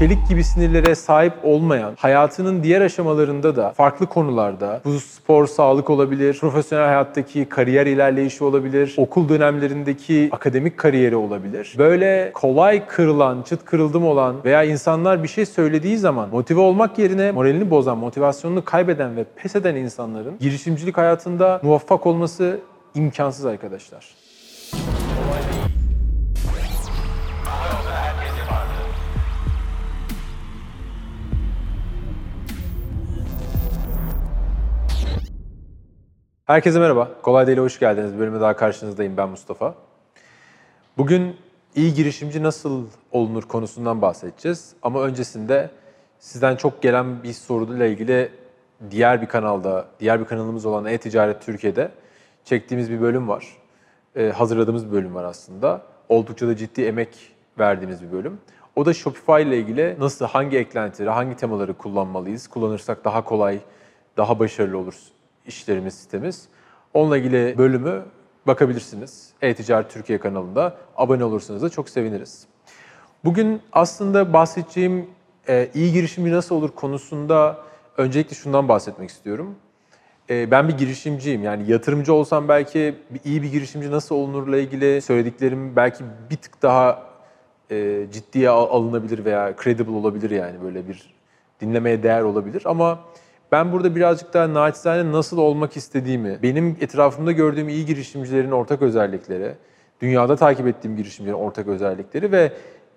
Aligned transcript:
çelik 0.00 0.28
gibi 0.28 0.44
sinirlere 0.44 0.94
sahip 0.94 1.32
olmayan, 1.42 1.94
hayatının 1.98 2.62
diğer 2.62 2.80
aşamalarında 2.80 3.56
da 3.56 3.70
farklı 3.70 4.06
konularda, 4.06 4.80
bu 4.84 5.00
spor, 5.00 5.46
sağlık 5.46 5.90
olabilir, 5.90 6.38
profesyonel 6.40 6.86
hayattaki 6.86 7.44
kariyer 7.44 7.86
ilerleyişi 7.86 8.44
olabilir, 8.44 8.94
okul 8.96 9.28
dönemlerindeki 9.28 10.28
akademik 10.32 10.78
kariyeri 10.78 11.16
olabilir. 11.16 11.74
Böyle 11.78 12.30
kolay 12.34 12.86
kırılan, 12.86 13.42
çıt 13.42 13.64
kırıldım 13.64 14.06
olan 14.06 14.36
veya 14.44 14.64
insanlar 14.64 15.22
bir 15.22 15.28
şey 15.28 15.46
söylediği 15.46 15.98
zaman 15.98 16.28
motive 16.28 16.60
olmak 16.60 16.98
yerine 16.98 17.32
moralini 17.32 17.70
bozan, 17.70 17.98
motivasyonunu 17.98 18.64
kaybeden 18.64 19.16
ve 19.16 19.24
pes 19.36 19.56
eden 19.56 19.76
insanların 19.76 20.38
girişimcilik 20.40 20.96
hayatında 20.96 21.60
muvaffak 21.62 22.06
olması 22.06 22.60
imkansız 22.94 23.46
arkadaşlar. 23.46 24.19
Herkese 36.50 36.78
merhaba. 36.78 37.10
Kolay 37.22 37.46
Değil'e 37.46 37.60
hoş 37.60 37.78
geldiniz. 37.78 38.18
Bölüme 38.18 38.40
daha 38.40 38.56
karşınızdayım. 38.56 39.16
Ben 39.16 39.28
Mustafa. 39.28 39.74
Bugün 40.98 41.36
iyi 41.74 41.94
girişimci 41.94 42.42
nasıl 42.42 42.86
olunur 43.12 43.42
konusundan 43.42 44.02
bahsedeceğiz. 44.02 44.72
Ama 44.82 45.02
öncesinde 45.02 45.70
sizden 46.18 46.56
çok 46.56 46.82
gelen 46.82 47.22
bir 47.22 47.32
soruyla 47.32 47.86
ilgili 47.86 48.32
diğer 48.90 49.22
bir 49.22 49.26
kanalda, 49.26 49.86
diğer 50.00 50.20
bir 50.20 50.24
kanalımız 50.24 50.66
olan 50.66 50.86
E-Ticaret 50.86 51.42
Türkiye'de 51.42 51.90
çektiğimiz 52.44 52.90
bir 52.90 53.00
bölüm 53.00 53.28
var. 53.28 53.46
Ee, 54.16 54.28
hazırladığımız 54.28 54.86
bir 54.86 54.92
bölüm 54.92 55.14
var 55.14 55.24
aslında. 55.24 55.82
Oldukça 56.08 56.48
da 56.48 56.56
ciddi 56.56 56.82
emek 56.82 57.32
verdiğimiz 57.58 58.02
bir 58.02 58.12
bölüm. 58.12 58.38
O 58.76 58.86
da 58.86 58.94
Shopify 58.94 59.42
ile 59.42 59.58
ilgili 59.58 59.96
nasıl, 59.98 60.26
hangi 60.26 60.58
eklentileri, 60.58 61.10
hangi 61.10 61.36
temaları 61.36 61.74
kullanmalıyız? 61.74 62.48
Kullanırsak 62.48 63.04
daha 63.04 63.24
kolay, 63.24 63.58
daha 64.16 64.38
başarılı 64.38 64.78
olur 64.78 64.94
işlerimiz, 65.46 65.94
sitemiz. 65.94 66.48
Onunla 66.94 67.16
ilgili 67.18 67.58
bölümü 67.58 68.02
bakabilirsiniz. 68.46 69.30
E-Ticaret 69.42 69.90
Türkiye 69.90 70.18
kanalında. 70.18 70.76
Abone 70.96 71.24
olursanız 71.24 71.62
da 71.62 71.68
çok 71.68 71.88
seviniriz. 71.88 72.46
Bugün 73.24 73.62
aslında 73.72 74.32
bahsedeceğim 74.32 75.06
e, 75.48 75.68
iyi 75.74 75.92
girişimci 75.92 76.32
nasıl 76.32 76.54
olur 76.54 76.70
konusunda 76.70 77.58
öncelikle 77.96 78.36
şundan 78.36 78.68
bahsetmek 78.68 79.10
istiyorum. 79.10 79.54
E, 80.30 80.50
ben 80.50 80.68
bir 80.68 80.78
girişimciyim. 80.78 81.42
Yani 81.42 81.70
yatırımcı 81.70 82.14
olsam 82.14 82.48
belki 82.48 82.94
iyi 83.24 83.42
bir 83.42 83.52
girişimci 83.52 83.90
nasıl 83.90 84.14
olunurla 84.14 84.58
ilgili 84.58 85.02
söylediklerim 85.02 85.76
belki 85.76 86.04
bir 86.30 86.36
tık 86.36 86.62
daha 86.62 87.02
e, 87.70 88.06
ciddiye 88.12 88.48
al- 88.48 88.70
alınabilir 88.70 89.24
veya 89.24 89.54
credible 89.62 89.92
olabilir 89.92 90.30
yani 90.30 90.62
böyle 90.62 90.88
bir 90.88 91.14
dinlemeye 91.60 92.02
değer 92.02 92.22
olabilir. 92.22 92.62
Ama 92.64 92.98
ben 93.52 93.72
burada 93.72 93.96
birazcık 93.96 94.34
daha 94.34 94.54
naçizane 94.54 95.12
nasıl 95.12 95.38
olmak 95.38 95.76
istediğimi, 95.76 96.38
benim 96.42 96.76
etrafımda 96.80 97.32
gördüğüm 97.32 97.68
iyi 97.68 97.86
girişimcilerin 97.86 98.50
ortak 98.50 98.82
özellikleri, 98.82 99.54
dünyada 100.00 100.36
takip 100.36 100.66
ettiğim 100.66 100.96
girişimcilerin 100.96 101.38
ortak 101.38 101.68
özellikleri 101.68 102.32
ve 102.32 102.52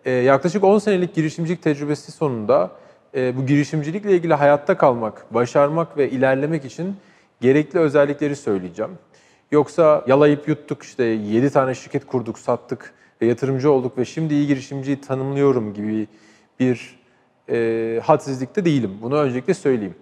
e, 0.06 0.12
yaklaşık 0.12 0.64
10 0.64 0.80
senelik 0.80 1.16
girişimcilik 1.16 1.62
tecrübesi 1.62 2.12
sonunda 2.12 2.72
e, 3.16 3.38
bu 3.38 3.46
girişimcilikle 3.46 4.12
ilgili 4.12 4.34
hayatta 4.34 4.78
kalmak, 4.78 5.34
başarmak 5.34 5.98
ve 5.98 6.10
ilerlemek 6.10 6.66
için 6.66 6.96
gerekli 7.42 7.80
özellikleri 7.80 8.36
söyleyeceğim. 8.36 8.92
Yoksa 9.52 10.04
yalayıp 10.08 10.48
yuttuk 10.48 10.84
işte 10.84 11.04
7 11.04 11.50
tane 11.50 11.76
şirket 11.76 12.06
kurduk, 12.06 12.40
sattık 12.40 12.94
ve 13.22 13.26
yatırımcı 13.26 13.72
olduk 13.72 13.98
ve 13.98 14.06
şimdi 14.06 14.34
iyi 14.34 14.48
girişimciyi 14.48 15.02
tanımlıyorum 15.02 15.74
gibi 15.74 16.08
bir 16.60 17.00
e, 17.50 18.00
hadsizlikte 18.04 18.66
değilim. 18.66 18.92
Bunu 19.02 19.16
öncelikle 19.16 19.54
söyleyeyim. 19.54 19.96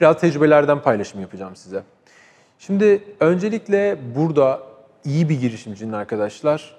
Biraz 0.00 0.20
tecrübelerden 0.20 0.82
paylaşım 0.82 1.20
yapacağım 1.20 1.56
size. 1.56 1.82
Şimdi 2.58 3.04
öncelikle 3.20 3.98
burada 4.16 4.62
iyi 5.04 5.28
bir 5.28 5.40
girişimcinin 5.40 5.92
arkadaşlar 5.92 6.76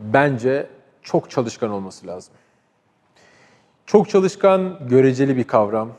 bence 0.00 0.66
çok 1.02 1.30
çalışkan 1.30 1.70
olması 1.70 2.06
lazım. 2.06 2.34
Çok 3.86 4.08
çalışkan 4.08 4.88
göreceli 4.88 5.36
bir 5.36 5.44
kavram. 5.44 5.92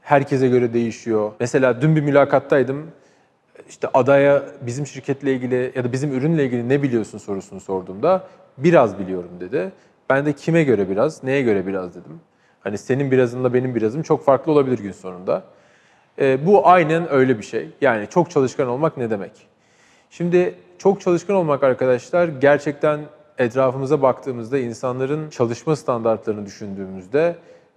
Herkese 0.00 0.48
göre 0.48 0.74
değişiyor. 0.74 1.32
Mesela 1.40 1.82
dün 1.82 1.96
bir 1.96 2.00
mülakattaydım. 2.00 2.90
İşte 3.68 3.88
adaya 3.94 4.42
bizim 4.60 4.86
şirketle 4.86 5.34
ilgili 5.34 5.72
ya 5.74 5.84
da 5.84 5.92
bizim 5.92 6.12
ürünle 6.12 6.44
ilgili 6.44 6.68
ne 6.68 6.82
biliyorsun 6.82 7.18
sorusunu 7.18 7.60
sorduğumda 7.60 8.28
biraz 8.58 8.98
biliyorum 8.98 9.30
dedi. 9.40 9.72
Ben 10.10 10.26
de 10.26 10.32
kime 10.32 10.64
göre 10.64 10.88
biraz, 10.90 11.22
neye 11.22 11.42
göre 11.42 11.66
biraz 11.66 11.90
dedim. 11.90 12.20
Hani 12.64 12.78
senin 12.78 13.10
birazınla 13.10 13.54
benim 13.54 13.74
birazım 13.74 14.02
çok 14.02 14.24
farklı 14.24 14.52
olabilir 14.52 14.78
gün 14.78 14.92
sonunda. 14.92 15.42
Ee, 16.18 16.46
bu 16.46 16.68
aynen 16.68 17.12
öyle 17.12 17.38
bir 17.38 17.42
şey. 17.42 17.68
Yani 17.80 18.06
çok 18.10 18.30
çalışkan 18.30 18.68
olmak 18.68 18.96
ne 18.96 19.10
demek? 19.10 19.32
Şimdi 20.10 20.54
çok 20.78 21.00
çalışkan 21.00 21.36
olmak 21.36 21.62
arkadaşlar 21.62 22.28
gerçekten 22.28 23.00
etrafımıza 23.38 24.02
baktığımızda 24.02 24.58
insanların 24.58 25.30
çalışma 25.30 25.76
standartlarını 25.76 26.46
düşündüğümüzde 26.46 27.36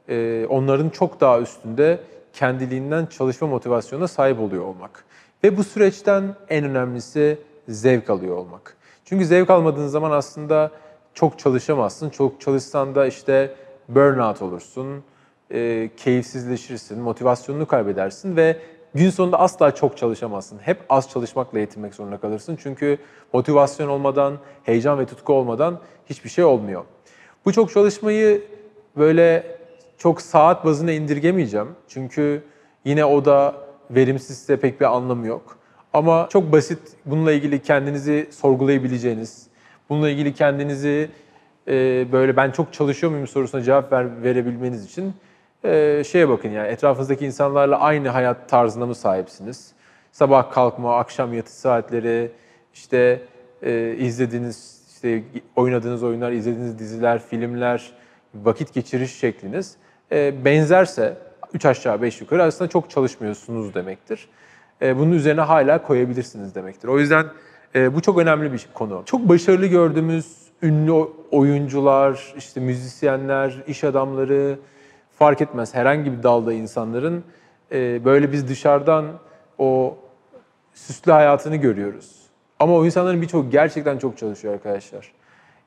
e, 0.09 0.45
onların 0.49 0.89
çok 0.89 1.21
daha 1.21 1.39
üstünde 1.39 1.99
kendiliğinden 2.33 3.05
çalışma 3.05 3.47
motivasyonuna 3.47 4.07
sahip 4.07 4.39
oluyor 4.39 4.63
olmak. 4.63 5.05
Ve 5.43 5.57
bu 5.57 5.63
süreçten 5.63 6.35
en 6.49 6.65
önemlisi 6.65 7.37
zevk 7.69 8.09
alıyor 8.09 8.37
olmak. 8.37 8.77
Çünkü 9.05 9.25
zevk 9.25 9.49
almadığın 9.49 9.87
zaman 9.87 10.11
aslında 10.11 10.71
çok 11.13 11.39
çalışamazsın. 11.39 12.09
Çok 12.09 12.41
çalışsan 12.41 12.95
da 12.95 13.07
işte 13.07 13.55
burnout 13.89 14.41
olursun, 14.41 15.03
e, 15.51 15.89
keyifsizleşirsin, 15.97 17.01
motivasyonunu 17.01 17.65
kaybedersin 17.65 18.35
ve 18.35 18.57
gün 18.93 19.09
sonunda 19.09 19.39
asla 19.39 19.75
çok 19.75 19.97
çalışamazsın. 19.97 20.59
Hep 20.59 20.83
az 20.89 21.09
çalışmakla 21.09 21.59
yetinmek 21.59 21.95
zorunda 21.95 22.17
kalırsın. 22.17 22.57
Çünkü 22.63 22.97
motivasyon 23.33 23.87
olmadan, 23.87 24.37
heyecan 24.63 24.99
ve 24.99 25.05
tutku 25.05 25.33
olmadan 25.33 25.79
hiçbir 26.09 26.29
şey 26.29 26.43
olmuyor. 26.43 26.83
Bu 27.45 27.53
çok 27.53 27.71
çalışmayı 27.71 28.43
böyle 28.97 29.57
çok 29.97 30.21
saat 30.21 30.65
bazına 30.65 30.91
indirgemeyeceğim. 30.91 31.67
Çünkü 31.87 32.43
yine 32.85 33.05
o 33.05 33.25
da 33.25 33.55
verimsizse 33.91 34.59
pek 34.59 34.81
bir 34.81 34.95
anlamı 34.95 35.27
yok. 35.27 35.57
Ama 35.93 36.27
çok 36.31 36.51
basit 36.51 36.79
bununla 37.05 37.31
ilgili 37.31 37.61
kendinizi 37.61 38.27
sorgulayabileceğiniz, 38.31 39.47
bununla 39.89 40.09
ilgili 40.09 40.33
kendinizi 40.33 41.09
e, 41.67 42.05
böyle 42.11 42.37
ben 42.37 42.51
çok 42.51 42.73
çalışıyor 42.73 43.11
muyum 43.11 43.27
sorusuna 43.27 43.61
cevap 43.61 43.91
ver, 43.91 44.23
verebilmeniz 44.23 44.85
için 44.85 45.13
e, 45.63 46.03
şeye 46.07 46.29
bakın 46.29 46.49
yani 46.49 46.67
etrafınızdaki 46.67 47.25
insanlarla 47.25 47.79
aynı 47.79 48.09
hayat 48.09 48.49
tarzına 48.49 48.85
mı 48.85 48.95
sahipsiniz? 48.95 49.71
Sabah 50.11 50.51
kalkma, 50.51 50.97
akşam 50.97 51.33
yatış 51.33 51.53
saatleri, 51.53 52.31
işte 52.73 53.21
e, 53.63 53.95
izlediğiniz, 53.99 54.81
işte 54.93 55.23
oynadığınız 55.55 56.03
oyunlar, 56.03 56.31
izlediğiniz 56.31 56.79
diziler, 56.79 57.19
filmler, 57.19 57.91
vakit 58.35 58.73
geçiriş 58.73 59.15
şekliniz 59.15 59.77
e, 60.11 60.45
benzerse 60.45 61.17
3 61.53 61.65
aşağı 61.65 62.01
5 62.01 62.21
yukarı 62.21 62.43
aslında 62.43 62.69
çok 62.69 62.89
çalışmıyorsunuz 62.89 63.73
demektir. 63.73 64.27
E, 64.81 64.97
bunun 64.97 65.11
üzerine 65.11 65.41
hala 65.41 65.81
koyabilirsiniz 65.81 66.55
demektir. 66.55 66.87
O 66.87 66.99
yüzden 66.99 67.25
e, 67.75 67.95
bu 67.95 68.01
çok 68.01 68.17
önemli 68.17 68.53
bir 68.53 68.67
konu. 68.73 69.03
Çok 69.05 69.29
başarılı 69.29 69.65
gördüğümüz 69.65 70.44
ünlü 70.61 71.07
oyuncular, 71.31 72.33
işte 72.37 72.59
müzisyenler, 72.59 73.63
iş 73.67 73.83
adamları 73.83 74.59
fark 75.11 75.41
etmez 75.41 75.75
herhangi 75.75 76.17
bir 76.17 76.23
dalda 76.23 76.53
insanların 76.53 77.23
e, 77.71 78.05
böyle 78.05 78.31
biz 78.31 78.47
dışarıdan 78.47 79.05
o 79.57 79.97
süslü 80.73 81.11
hayatını 81.11 81.55
görüyoruz. 81.55 82.21
Ama 82.59 82.75
o 82.75 82.85
insanların 82.85 83.21
birçoğu 83.21 83.49
gerçekten 83.49 83.97
çok 83.97 84.17
çalışıyor 84.17 84.53
arkadaşlar. 84.53 85.11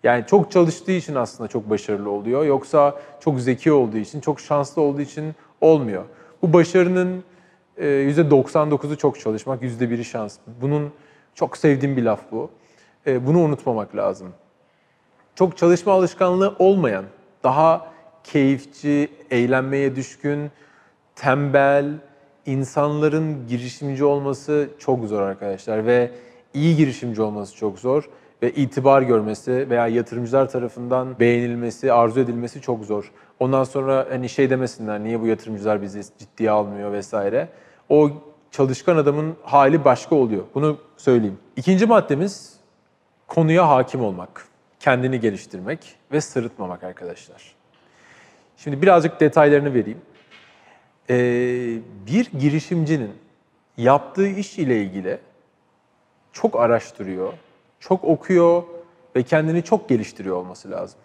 Yani 0.02 0.24
çok 0.26 0.50
çalıştığı 0.50 0.92
için 0.92 1.14
aslında 1.14 1.48
çok 1.48 1.70
başarılı 1.70 2.10
oluyor. 2.10 2.44
Yoksa 2.44 2.94
çok 3.20 3.40
zeki 3.40 3.72
olduğu 3.72 3.96
için, 3.96 4.20
çok 4.20 4.40
şanslı 4.40 4.82
olduğu 4.82 5.00
için 5.00 5.34
olmuyor. 5.60 6.04
Bu 6.42 6.52
başarının 6.52 7.24
e, 7.76 7.84
%99'u 7.84 8.96
çok 8.96 9.20
çalışmak, 9.20 9.62
%1'i 9.62 10.04
şans. 10.04 10.38
Bunun 10.60 10.92
çok 11.34 11.56
sevdiğim 11.56 11.96
bir 11.96 12.02
laf 12.02 12.20
bu. 12.32 12.50
E, 13.06 13.26
bunu 13.26 13.38
unutmamak 13.38 13.96
lazım. 13.96 14.28
Çok 15.38 15.56
çalışma 15.56 15.92
alışkanlığı 15.92 16.54
olmayan, 16.58 17.04
daha 17.44 17.86
keyifçi, 18.24 19.08
eğlenmeye 19.30 19.96
düşkün, 19.96 20.50
tembel 21.16 21.86
insanların 22.46 23.46
girişimci 23.48 24.04
olması 24.04 24.68
çok 24.78 25.04
zor 25.04 25.22
arkadaşlar 25.22 25.86
ve 25.86 26.10
iyi 26.54 26.76
girişimci 26.76 27.22
olması 27.22 27.56
çok 27.56 27.78
zor 27.78 28.10
ve 28.42 28.52
itibar 28.52 29.02
görmesi 29.02 29.70
veya 29.70 29.88
yatırımcılar 29.88 30.50
tarafından 30.50 31.18
beğenilmesi, 31.20 31.92
arzu 31.92 32.20
edilmesi 32.20 32.60
çok 32.60 32.84
zor. 32.84 33.12
Ondan 33.38 33.64
sonra 33.64 34.06
hani 34.10 34.28
şey 34.28 34.50
demesinler 34.50 35.04
niye 35.04 35.20
bu 35.20 35.26
yatırımcılar 35.26 35.82
bizi 35.82 36.02
ciddiye 36.18 36.50
almıyor 36.50 36.92
vesaire. 36.92 37.48
O 37.88 38.10
çalışkan 38.50 38.96
adamın 38.96 39.36
hali 39.42 39.84
başka 39.84 40.14
oluyor. 40.14 40.42
Bunu 40.54 40.78
söyleyeyim. 40.96 41.38
İkinci 41.56 41.86
maddemiz 41.86 42.56
konuya 43.28 43.68
hakim 43.68 44.02
olmak, 44.04 44.48
kendini 44.80 45.20
geliştirmek 45.20 45.96
ve 46.12 46.20
sırıtmamak 46.20 46.82
arkadaşlar. 46.84 47.54
Şimdi 48.56 48.82
birazcık 48.82 49.20
detaylarını 49.20 49.74
vereyim. 49.74 50.00
Ee, 51.10 51.78
bir 52.06 52.30
girişimcinin 52.38 53.10
yaptığı 53.76 54.28
iş 54.28 54.58
ile 54.58 54.82
ilgili 54.82 55.18
çok 56.32 56.60
araştırıyor, 56.60 57.32
çok 57.80 58.04
okuyor 58.04 58.62
ve 59.16 59.22
kendini 59.22 59.62
çok 59.62 59.88
geliştiriyor 59.88 60.36
olması 60.36 60.70
lazım. 60.70 61.00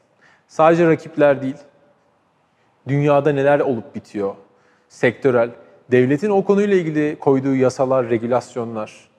Sadece 0.47 0.87
rakipler 0.87 1.41
değil, 1.41 1.57
dünyada 2.87 3.31
neler 3.31 3.59
olup 3.59 3.95
bitiyor, 3.95 4.35
sektörel, 4.89 5.49
devletin 5.91 6.29
o 6.29 6.45
konuyla 6.45 6.77
ilgili 6.77 7.19
koyduğu 7.19 7.55
yasalar, 7.55 8.09
regülasyonlar, 8.09 9.09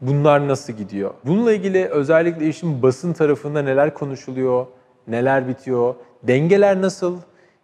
bunlar 0.00 0.48
nasıl 0.48 0.72
gidiyor? 0.72 1.14
Bununla 1.24 1.52
ilgili 1.52 1.86
özellikle 1.86 2.48
işin 2.48 2.82
basın 2.82 3.12
tarafında 3.12 3.62
neler 3.62 3.94
konuşuluyor, 3.94 4.66
neler 5.08 5.48
bitiyor, 5.48 5.94
dengeler 6.22 6.82
nasıl, 6.82 7.16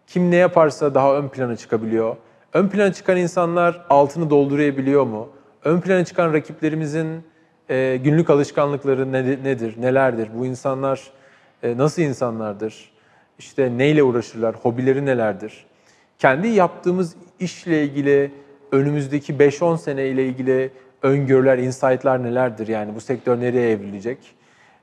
kim 0.06 0.30
ne 0.30 0.36
yaparsa 0.36 0.94
daha 0.94 1.16
ön 1.16 1.28
plana 1.28 1.56
çıkabiliyor. 1.56 2.16
Ön 2.52 2.68
plana 2.68 2.92
çıkan 2.92 3.16
insanlar 3.16 3.86
altını 3.90 4.30
doldurabiliyor 4.30 5.04
mu? 5.04 5.28
Ön 5.64 5.80
plana 5.80 6.04
çıkan 6.04 6.32
rakiplerimizin 6.32 7.22
e, 7.70 7.96
günlük 8.04 8.30
alışkanlıkları 8.30 9.12
nedir, 9.12 9.44
nedir, 9.44 9.74
nelerdir? 9.78 10.28
Bu 10.38 10.46
insanlar 10.46 11.10
e, 11.62 11.76
nasıl 11.76 12.02
insanlardır? 12.02 12.90
İşte 13.38 13.78
neyle 13.78 14.02
uğraşırlar, 14.02 14.54
hobileri 14.54 15.06
nelerdir? 15.06 15.66
Kendi 16.18 16.48
yaptığımız 16.48 17.16
işle 17.40 17.84
ilgili 17.84 18.30
önümüzdeki 18.72 19.34
5-10 19.34 19.78
sene 19.78 20.06
ile 20.06 20.26
ilgili 20.26 20.70
öngörüler, 21.02 21.58
insight'lar 21.58 22.22
nelerdir? 22.22 22.68
Yani 22.68 22.94
bu 22.94 23.00
sektör 23.00 23.40
nereye 23.40 23.70
evrilecek? 23.70 24.18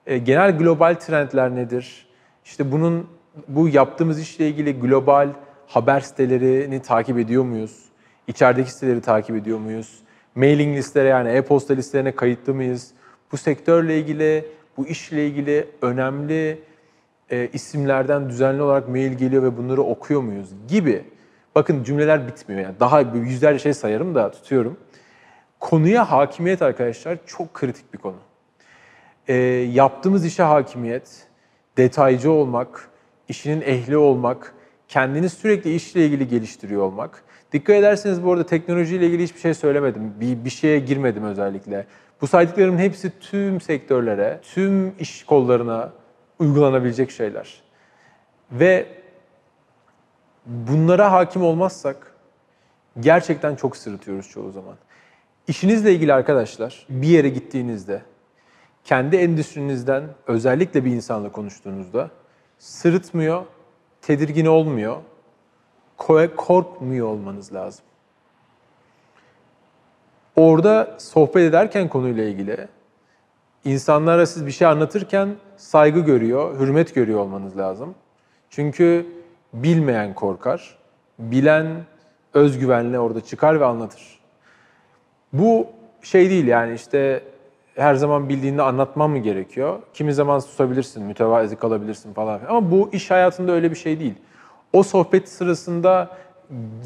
E, 0.07 0.18
genel 0.18 0.57
global 0.57 0.95
trendler 0.95 1.56
nedir? 1.56 2.07
İşte 2.45 2.71
bunun 2.71 3.07
bu 3.48 3.69
yaptığımız 3.69 4.19
işle 4.19 4.48
ilgili 4.48 4.80
global 4.80 5.30
haber 5.68 6.00
sitelerini 6.00 6.81
takip 6.81 7.19
ediyor 7.19 7.44
muyuz? 7.44 7.83
İçerideki 8.27 8.71
siteleri 8.71 9.01
takip 9.01 9.36
ediyor 9.36 9.60
muyuz? 9.60 10.00
Mailing 10.36 10.77
listelere 10.77 11.10
yani 11.10 11.30
e-posta 11.30 11.74
listelerine 11.74 12.15
kayıtlı 12.15 12.54
mıyız? 12.54 12.92
Bu 13.31 13.38
sektörle 13.38 14.00
ilgili, 14.00 14.45
bu 14.77 14.88
işle 14.88 15.27
ilgili 15.27 15.68
önemli 15.81 16.60
e, 17.30 17.50
isimlerden 17.54 18.30
düzenli 18.30 18.62
olarak 18.62 18.89
mail 18.89 19.13
geliyor 19.13 19.44
ve 19.44 19.57
bunları 19.57 19.81
okuyor 19.81 20.21
muyuz 20.21 20.50
gibi. 20.68 21.04
Bakın 21.56 21.83
cümleler 21.83 22.27
bitmiyor 22.27 22.62
yani. 22.62 22.75
Daha 22.80 23.01
yüzlerce 23.01 23.60
şey 23.60 23.74
sayarım 23.74 24.15
da 24.15 24.31
tutuyorum. 24.31 24.77
Konuya 25.63 26.12
hakimiyet 26.12 26.62
arkadaşlar 26.62 27.18
çok 27.25 27.54
kritik 27.54 27.94
bir 27.94 27.98
konu. 27.98 28.15
E, 29.27 29.33
yaptığımız 29.74 30.25
işe 30.25 30.44
hakimiyet, 30.44 31.27
detaycı 31.77 32.31
olmak, 32.31 32.89
işinin 33.27 33.62
ehli 33.62 33.98
olmak, 33.98 34.54
kendini 34.88 35.30
sürekli 35.30 35.75
işle 35.75 36.06
ilgili 36.06 36.27
geliştiriyor 36.27 36.81
olmak. 36.81 37.24
Dikkat 37.51 37.75
ederseniz 37.75 38.24
bu 38.24 38.31
arada 38.31 38.45
teknolojiyle 38.45 39.07
ilgili 39.07 39.24
hiçbir 39.24 39.39
şey 39.39 39.54
söylemedim. 39.54 40.13
Bir, 40.19 40.45
bir 40.45 40.50
şeye 40.50 40.80
girmedim 40.80 41.24
özellikle. 41.24 41.86
Bu 42.21 42.27
saydıklarımın 42.27 42.77
hepsi 42.77 43.19
tüm 43.19 43.62
sektörlere, 43.62 44.39
tüm 44.42 44.95
iş 45.00 45.24
kollarına 45.24 45.92
uygulanabilecek 46.39 47.12
şeyler. 47.12 47.63
Ve 48.51 48.88
bunlara 50.45 51.12
hakim 51.12 51.44
olmazsak 51.44 52.15
gerçekten 53.00 53.56
çok 53.56 53.77
sırıtıyoruz 53.77 54.30
çoğu 54.30 54.51
zaman. 54.51 54.75
İşinizle 55.47 55.93
ilgili 55.93 56.13
arkadaşlar 56.13 56.85
bir 56.89 57.07
yere 57.07 57.29
gittiğinizde 57.29 58.01
kendi 58.83 59.15
endüstrinizden 59.15 60.03
özellikle 60.27 60.85
bir 60.85 60.91
insanla 60.91 61.31
konuştuğunuzda 61.31 62.09
sırıtmıyor, 62.59 63.45
tedirgin 64.01 64.45
olmuyor, 64.45 64.97
korkmuyor 66.37 67.07
olmanız 67.07 67.53
lazım. 67.53 67.85
Orada 70.35 70.95
sohbet 70.99 71.49
ederken 71.49 71.89
konuyla 71.89 72.23
ilgili 72.23 72.67
insanlara 73.65 74.25
siz 74.25 74.45
bir 74.45 74.51
şey 74.51 74.67
anlatırken 74.67 75.35
saygı 75.57 75.99
görüyor, 75.99 76.59
hürmet 76.59 76.95
görüyor 76.95 77.19
olmanız 77.19 77.57
lazım. 77.57 77.95
Çünkü 78.49 79.05
bilmeyen 79.53 80.13
korkar, 80.13 80.77
bilen 81.19 81.85
özgüvenle 82.33 82.99
orada 82.99 83.21
çıkar 83.21 83.59
ve 83.59 83.65
anlatır. 83.65 84.22
Bu 85.33 85.68
şey 86.01 86.30
değil 86.30 86.47
yani 86.47 86.74
işte 86.74 87.24
her 87.75 87.95
zaman 87.95 88.30
bildiğinde 88.30 88.62
anlatmam 88.62 89.12
mı 89.12 89.18
gerekiyor? 89.18 89.80
Kimi 89.94 90.13
zaman 90.13 90.39
susabilirsin, 90.39 91.03
mütevazi 91.03 91.56
kalabilirsin 91.56 92.13
falan. 92.13 92.39
Ama 92.50 92.71
bu 92.71 92.89
iş 92.94 93.12
hayatında 93.12 93.51
öyle 93.51 93.71
bir 93.71 93.75
şey 93.75 94.00
değil. 94.00 94.13
O 94.74 94.83
sohbet 94.83 95.30
sırasında 95.30 96.09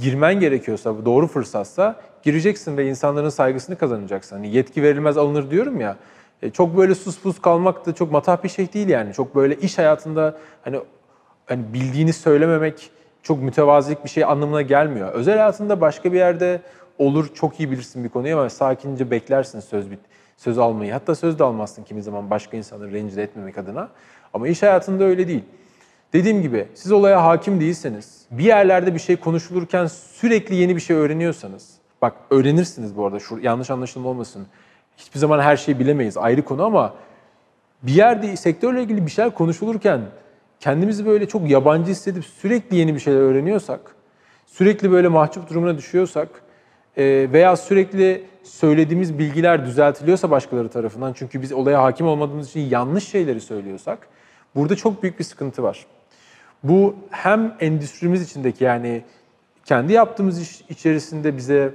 girmen 0.02 0.40
gerekiyorsa, 0.40 1.06
doğru 1.06 1.28
fırsatsa 1.28 1.96
gireceksin 2.24 2.78
ve 2.78 2.90
insanların 2.90 3.30
saygısını 3.30 3.76
kazanacaksın. 3.76 4.36
Hani 4.36 4.56
yetki 4.56 4.84
verilmez 4.84 5.18
alınır 5.18 5.52
diyorum 5.52 5.82
ya. 5.82 5.98
E, 6.42 6.50
çok 6.50 6.78
böyle 6.78 6.96
sus 6.96 7.20
pus 7.20 7.42
kalmak 7.42 7.86
da 7.86 7.96
çok 7.96 8.12
matah 8.12 8.44
bir 8.44 8.50
şey 8.50 8.74
değil 8.74 8.90
yani. 8.90 9.14
Çok 9.14 9.36
böyle 9.36 9.56
iş 9.56 9.78
hayatında 9.78 10.38
hani 10.62 10.80
hani 11.46 11.74
bildiğini 11.74 12.14
söylememek 12.14 12.92
çok 13.24 13.42
mütevazilik 13.42 14.04
bir 14.04 14.10
şey 14.10 14.24
anlamına 14.24 14.62
gelmiyor. 14.62 15.14
Özel 15.14 15.38
hayatında 15.38 15.82
başka 15.82 16.14
bir 16.14 16.18
yerde 16.18 16.62
olur 17.00 17.34
çok 17.34 17.60
iyi 17.60 17.72
bilirsin 17.72 18.04
bir 18.04 18.10
konuyu 18.10 18.38
ama 18.40 18.50
sakince 18.50 19.12
beklersin 19.12 19.60
söz 19.60 19.92
bit 19.92 20.00
söz 20.38 20.58
almayı. 20.58 20.94
Hatta 20.94 21.16
söz 21.16 21.40
de 21.40 21.44
almazsın 21.44 21.84
kimi 21.84 22.04
zaman 22.04 22.30
başka 22.30 22.58
insanları 22.58 22.92
rencide 22.92 23.24
etmemek 23.24 23.58
adına. 23.58 23.90
Ama 24.34 24.48
iş 24.48 24.62
hayatında 24.64 25.04
öyle 25.04 25.28
değil. 25.28 25.44
Dediğim 26.14 26.42
gibi 26.42 26.68
siz 26.76 26.92
olaya 26.92 27.24
hakim 27.26 27.60
değilseniz, 27.60 28.26
bir 28.32 28.44
yerlerde 28.44 28.94
bir 28.94 29.00
şey 29.00 29.16
konuşulurken 29.16 29.86
sürekli 29.88 30.56
yeni 30.56 30.76
bir 30.76 30.82
şey 30.82 30.96
öğreniyorsanız, 30.96 31.74
bak 32.02 32.14
öğrenirsiniz 32.30 32.98
bu 32.98 33.06
arada, 33.06 33.20
şu, 33.20 33.40
yanlış 33.40 33.70
anlaşılma 33.70 34.10
olmasın. 34.10 34.48
Hiçbir 34.98 35.20
zaman 35.20 35.40
her 35.40 35.58
şeyi 35.58 35.80
bilemeyiz, 35.80 36.18
ayrı 36.18 36.46
konu 36.46 36.66
ama 36.66 36.94
bir 37.84 37.92
yerde 37.92 38.36
sektörle 38.36 38.84
ilgili 38.84 39.06
bir 39.06 39.12
şeyler 39.12 39.34
konuşulurken 39.34 40.02
kendimizi 40.60 41.06
böyle 41.06 41.28
çok 41.28 41.50
yabancı 41.50 41.92
hissedip 41.92 42.26
sürekli 42.26 42.78
yeni 42.78 42.96
bir 42.96 43.00
şeyler 43.00 43.20
öğreniyorsak, 43.20 43.96
sürekli 44.46 44.92
böyle 44.92 45.08
mahcup 45.08 45.50
durumuna 45.50 45.78
düşüyorsak 45.78 46.30
veya 46.98 47.56
sürekli 47.56 48.24
söylediğimiz 48.44 49.20
bilgiler 49.20 49.66
düzeltiliyorsa 49.66 50.32
başkaları 50.32 50.70
tarafından 50.70 51.14
çünkü 51.14 51.42
biz 51.42 51.52
olaya 51.52 51.84
hakim 51.84 52.08
olmadığımız 52.08 52.50
için 52.50 52.60
yanlış 52.60 53.08
şeyleri 53.08 53.42
söylüyorsak 53.42 54.08
burada 54.56 54.76
çok 54.76 55.04
büyük 55.04 55.20
bir 55.20 55.24
sıkıntı 55.24 55.64
var. 55.64 55.86
Bu 56.64 56.96
hem 57.10 57.56
endüstrimiz 57.60 58.22
içindeki 58.22 58.64
yani 58.64 59.04
kendi 59.66 59.94
yaptığımız 59.94 60.42
iş 60.42 60.62
içerisinde 60.70 61.38
bize 61.38 61.72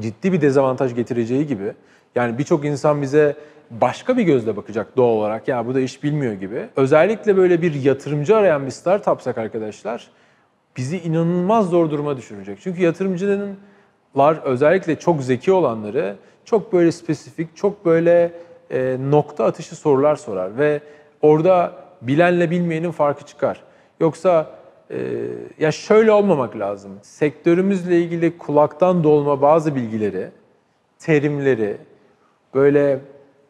ciddi 0.00 0.32
bir 0.32 0.40
dezavantaj 0.40 0.94
getireceği 0.94 1.46
gibi 1.46 1.72
yani 2.14 2.38
birçok 2.38 2.64
insan 2.64 3.02
bize 3.02 3.36
başka 3.70 4.16
bir 4.16 4.22
gözle 4.22 4.56
bakacak 4.56 4.96
doğal 4.96 5.08
olarak. 5.08 5.48
Ya 5.48 5.66
bu 5.66 5.74
da 5.74 5.80
iş 5.80 6.02
bilmiyor 6.02 6.32
gibi. 6.32 6.68
Özellikle 6.76 7.36
böyle 7.36 7.62
bir 7.62 7.74
yatırımcı 7.74 8.36
arayan 8.36 8.66
bir 8.66 8.70
startupsak 8.70 9.38
arkadaşlar 9.38 10.10
bizi 10.76 10.98
inanılmaz 10.98 11.70
zor 11.70 11.90
duruma 11.90 12.16
düşürecek. 12.16 12.58
Çünkü 12.62 12.82
yatırımcının 12.82 13.56
özellikle 14.44 14.98
çok 14.98 15.22
zeki 15.22 15.52
olanları 15.52 16.16
çok 16.44 16.72
böyle 16.72 16.92
spesifik, 16.92 17.56
çok 17.56 17.84
böyle 17.84 18.32
e, 18.70 18.96
nokta 19.10 19.44
atışı 19.44 19.76
sorular 19.76 20.16
sorar 20.16 20.58
ve 20.58 20.80
orada 21.22 21.72
bilenle 22.02 22.50
bilmeyenin 22.50 22.90
farkı 22.90 23.24
çıkar. 23.24 23.62
Yoksa 24.00 24.50
e, 24.90 24.98
ya 25.58 25.72
şöyle 25.72 26.12
olmamak 26.12 26.56
lazım. 26.56 26.92
Sektörümüzle 27.02 28.00
ilgili 28.00 28.38
kulaktan 28.38 29.04
dolma 29.04 29.42
bazı 29.42 29.74
bilgileri, 29.74 30.30
terimleri 30.98 31.76
böyle 32.54 33.00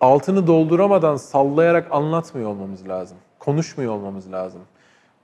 altını 0.00 0.46
dolduramadan 0.46 1.16
sallayarak 1.16 1.86
anlatmıyor 1.90 2.50
olmamız 2.50 2.88
lazım. 2.88 3.18
Konuşmuyor 3.38 3.92
olmamız 3.92 4.32
lazım. 4.32 4.60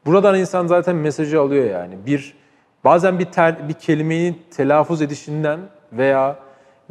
Buradan 0.07 0.39
insan 0.39 0.67
zaten 0.67 0.97
mesajı 0.97 1.41
alıyor 1.41 1.65
yani. 1.65 1.95
Bir 2.07 2.35
Bazen 2.85 3.19
bir, 3.19 3.25
ter, 3.25 3.69
bir 3.69 3.75
kelimeyi 3.75 4.35
telaffuz 4.51 5.03
edişinden 5.03 5.61
veya 5.93 6.37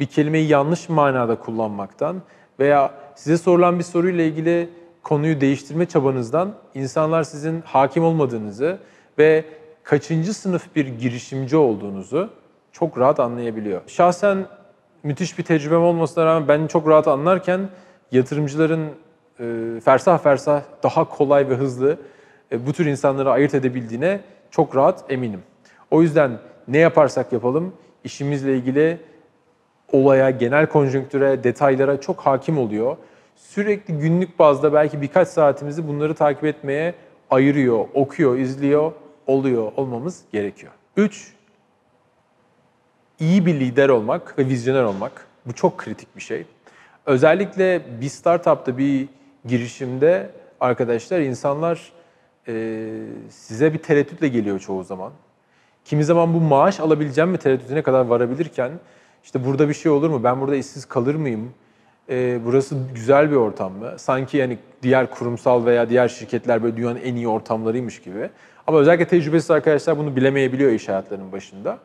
bir 0.00 0.06
kelimeyi 0.06 0.48
yanlış 0.48 0.88
manada 0.88 1.38
kullanmaktan 1.38 2.22
veya 2.60 2.90
size 3.14 3.38
sorulan 3.38 3.78
bir 3.78 3.84
soruyla 3.84 4.24
ilgili 4.24 4.68
konuyu 5.02 5.40
değiştirme 5.40 5.86
çabanızdan 5.86 6.54
insanlar 6.74 7.22
sizin 7.22 7.60
hakim 7.60 8.04
olmadığınızı 8.04 8.78
ve 9.18 9.44
kaçıncı 9.82 10.34
sınıf 10.34 10.76
bir 10.76 10.86
girişimci 10.86 11.56
olduğunuzu 11.56 12.30
çok 12.72 12.98
rahat 12.98 13.20
anlayabiliyor. 13.20 13.80
Şahsen 13.86 14.46
müthiş 15.02 15.38
bir 15.38 15.44
tecrübem 15.44 15.82
olmasına 15.82 16.26
rağmen 16.26 16.48
ben 16.48 16.66
çok 16.66 16.88
rahat 16.88 17.08
anlarken 17.08 17.60
yatırımcıların 18.12 18.88
e, 19.40 19.80
fersah 19.84 20.18
fersah 20.18 20.62
daha 20.82 21.04
kolay 21.04 21.48
ve 21.48 21.54
hızlı 21.54 21.96
e, 22.52 22.66
bu 22.66 22.72
tür 22.72 22.86
insanları 22.86 23.30
ayırt 23.30 23.54
edebildiğine 23.54 24.20
çok 24.50 24.76
rahat 24.76 25.04
eminim. 25.12 25.42
O 25.92 26.02
yüzden 26.02 26.38
ne 26.68 26.78
yaparsak 26.78 27.32
yapalım 27.32 27.72
işimizle 28.04 28.56
ilgili 28.56 29.00
olaya, 29.92 30.30
genel 30.30 30.66
konjonktüre, 30.66 31.44
detaylara 31.44 32.00
çok 32.00 32.20
hakim 32.20 32.58
oluyor. 32.58 32.96
Sürekli 33.36 33.94
günlük 33.94 34.38
bazda 34.38 34.72
belki 34.72 35.02
birkaç 35.02 35.28
saatimizi 35.28 35.88
bunları 35.88 36.14
takip 36.14 36.44
etmeye 36.44 36.94
ayırıyor, 37.30 37.88
okuyor, 37.94 38.38
izliyor 38.38 38.92
oluyor 39.26 39.72
olmamız 39.76 40.22
gerekiyor. 40.32 40.72
3 40.96 41.32
iyi 43.20 43.46
bir 43.46 43.60
lider 43.60 43.88
olmak 43.88 44.38
ve 44.38 44.46
vizyoner 44.46 44.82
olmak. 44.82 45.26
Bu 45.46 45.52
çok 45.52 45.78
kritik 45.78 46.16
bir 46.16 46.22
şey. 46.22 46.46
Özellikle 47.06 47.82
bir 48.00 48.08
startupta, 48.08 48.78
bir 48.78 49.08
girişimde 49.44 50.30
arkadaşlar 50.60 51.20
insanlar 51.20 51.92
e, 52.48 52.86
size 53.30 53.72
bir 53.72 53.78
tereddütle 53.78 54.28
geliyor 54.28 54.58
çoğu 54.58 54.84
zaman. 54.84 55.12
Kimi 55.84 56.04
zaman 56.04 56.34
bu 56.34 56.40
maaş 56.40 56.80
alabileceğim 56.80 57.30
mi 57.30 57.38
tereddütüne 57.38 57.82
kadar 57.82 58.04
varabilirken 58.04 58.72
işte 59.24 59.44
burada 59.44 59.68
bir 59.68 59.74
şey 59.74 59.92
olur 59.92 60.10
mu? 60.10 60.24
Ben 60.24 60.40
burada 60.40 60.56
işsiz 60.56 60.84
kalır 60.84 61.14
mıyım? 61.14 61.54
E, 62.10 62.40
burası 62.44 62.76
güzel 62.94 63.30
bir 63.30 63.36
ortam 63.36 63.72
mı? 63.72 63.92
Sanki 63.96 64.36
yani 64.36 64.58
diğer 64.82 65.10
kurumsal 65.10 65.66
veya 65.66 65.88
diğer 65.88 66.08
şirketler 66.08 66.62
böyle 66.62 66.76
dünyanın 66.76 67.00
en 67.04 67.14
iyi 67.14 67.28
ortamlarıymış 67.28 68.02
gibi. 68.02 68.30
Ama 68.66 68.78
özellikle 68.78 69.08
tecrübesiz 69.08 69.50
arkadaşlar 69.50 69.98
bunu 69.98 70.16
bilemeyebiliyor 70.16 70.70
iş 70.70 70.88
hayatlarının 70.88 71.32
başında. 71.32 71.78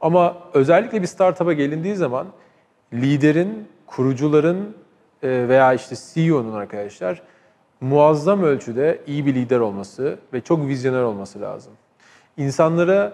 Ama 0.00 0.36
özellikle 0.54 1.02
bir 1.02 1.06
startup'a 1.06 1.52
gelindiği 1.52 1.96
zaman 1.96 2.26
liderin, 2.92 3.68
kurucuların 3.86 4.76
e, 5.22 5.48
veya 5.48 5.74
işte 5.74 5.96
CEO'nun 6.14 6.52
arkadaşlar 6.52 7.22
muazzam 7.80 8.42
ölçüde 8.42 9.00
iyi 9.06 9.26
bir 9.26 9.34
lider 9.34 9.58
olması 9.58 10.18
ve 10.32 10.40
çok 10.40 10.66
vizyoner 10.66 11.02
olması 11.02 11.40
lazım. 11.40 11.72
İnsanlara 12.36 13.12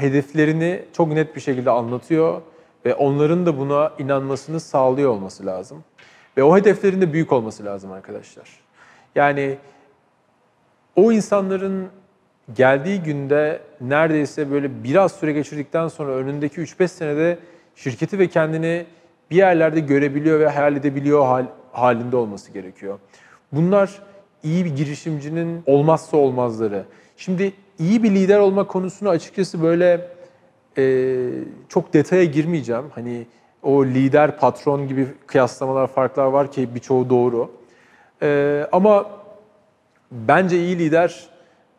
hedeflerini 0.00 0.82
çok 0.92 1.12
net 1.12 1.36
bir 1.36 1.40
şekilde 1.40 1.70
anlatıyor 1.70 2.40
ve 2.84 2.94
onların 2.94 3.46
da 3.46 3.58
buna 3.58 3.92
inanmasını 3.98 4.60
sağlıyor 4.60 5.10
olması 5.10 5.46
lazım. 5.46 5.84
Ve 6.36 6.42
o 6.42 6.56
hedeflerin 6.56 7.00
de 7.00 7.12
büyük 7.12 7.32
olması 7.32 7.64
lazım 7.64 7.92
arkadaşlar. 7.92 8.48
Yani 9.14 9.58
o 10.96 11.12
insanların 11.12 11.88
geldiği 12.54 13.02
günde 13.02 13.60
neredeyse 13.80 14.50
böyle 14.50 14.84
biraz 14.84 15.12
süre 15.12 15.32
geçirdikten 15.32 15.88
sonra 15.88 16.12
önündeki 16.12 16.60
3-5 16.60 16.88
senede 16.88 17.38
şirketi 17.76 18.18
ve 18.18 18.28
kendini 18.28 18.86
bir 19.30 19.36
yerlerde 19.36 19.80
görebiliyor 19.80 20.40
ve 20.40 20.48
hayal 20.48 20.76
edebiliyor 20.76 21.26
hal, 21.26 21.46
halinde 21.72 22.16
olması 22.16 22.52
gerekiyor. 22.52 22.98
Bunlar 23.52 24.02
iyi 24.42 24.64
bir 24.64 24.76
girişimcinin 24.76 25.62
olmazsa 25.66 26.16
olmazları. 26.16 26.84
Şimdi 27.16 27.52
iyi 27.78 28.02
bir 28.02 28.10
lider 28.10 28.38
olma 28.38 28.66
konusunu 28.66 29.08
açıkçası 29.08 29.62
böyle 29.62 30.08
e, 30.78 31.26
çok 31.68 31.94
detaya 31.94 32.24
girmeyeceğim. 32.24 32.84
Hani 32.94 33.26
o 33.62 33.84
lider, 33.84 34.38
patron 34.38 34.88
gibi 34.88 35.06
kıyaslamalar, 35.26 35.86
farklar 35.86 36.26
var 36.26 36.52
ki 36.52 36.74
birçoğu 36.74 37.10
doğru. 37.10 37.50
E, 38.22 38.66
ama 38.72 39.10
bence 40.12 40.58
iyi 40.58 40.78
lider 40.78 41.28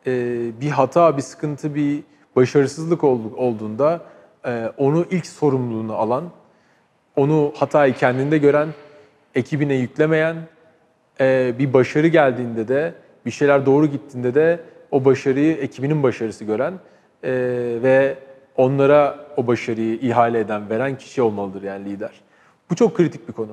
e, 0.06 0.12
bir 0.60 0.70
hata, 0.70 1.16
bir 1.16 1.22
sıkıntı, 1.22 1.74
bir 1.74 2.02
başarısızlık 2.36 3.04
olduğunda 3.04 4.00
e, 4.46 4.72
onu 4.76 5.04
ilk 5.10 5.26
sorumluluğunu 5.26 5.94
alan, 5.94 6.24
onu 7.16 7.52
hatayı 7.56 7.94
kendinde 7.94 8.38
gören, 8.38 8.68
ekibine 9.34 9.74
yüklemeyen, 9.74 10.36
e, 11.20 11.54
bir 11.58 11.72
başarı 11.72 12.06
geldiğinde 12.06 12.68
de, 12.68 12.94
bir 13.26 13.30
şeyler 13.30 13.66
doğru 13.66 13.86
gittiğinde 13.86 14.34
de 14.34 14.60
o 14.90 15.04
başarıyı 15.04 15.56
ekibinin 15.56 16.02
başarısı 16.02 16.44
gören 16.44 16.72
e, 17.22 17.30
ve 17.82 18.18
onlara 18.56 19.26
o 19.36 19.46
başarıyı 19.46 19.94
ihale 20.00 20.40
eden, 20.40 20.70
veren 20.70 20.98
kişi 20.98 21.22
olmalıdır 21.22 21.62
yani 21.62 21.84
lider. 21.84 22.20
Bu 22.70 22.76
çok 22.76 22.96
kritik 22.96 23.28
bir 23.28 23.32
konu. 23.32 23.52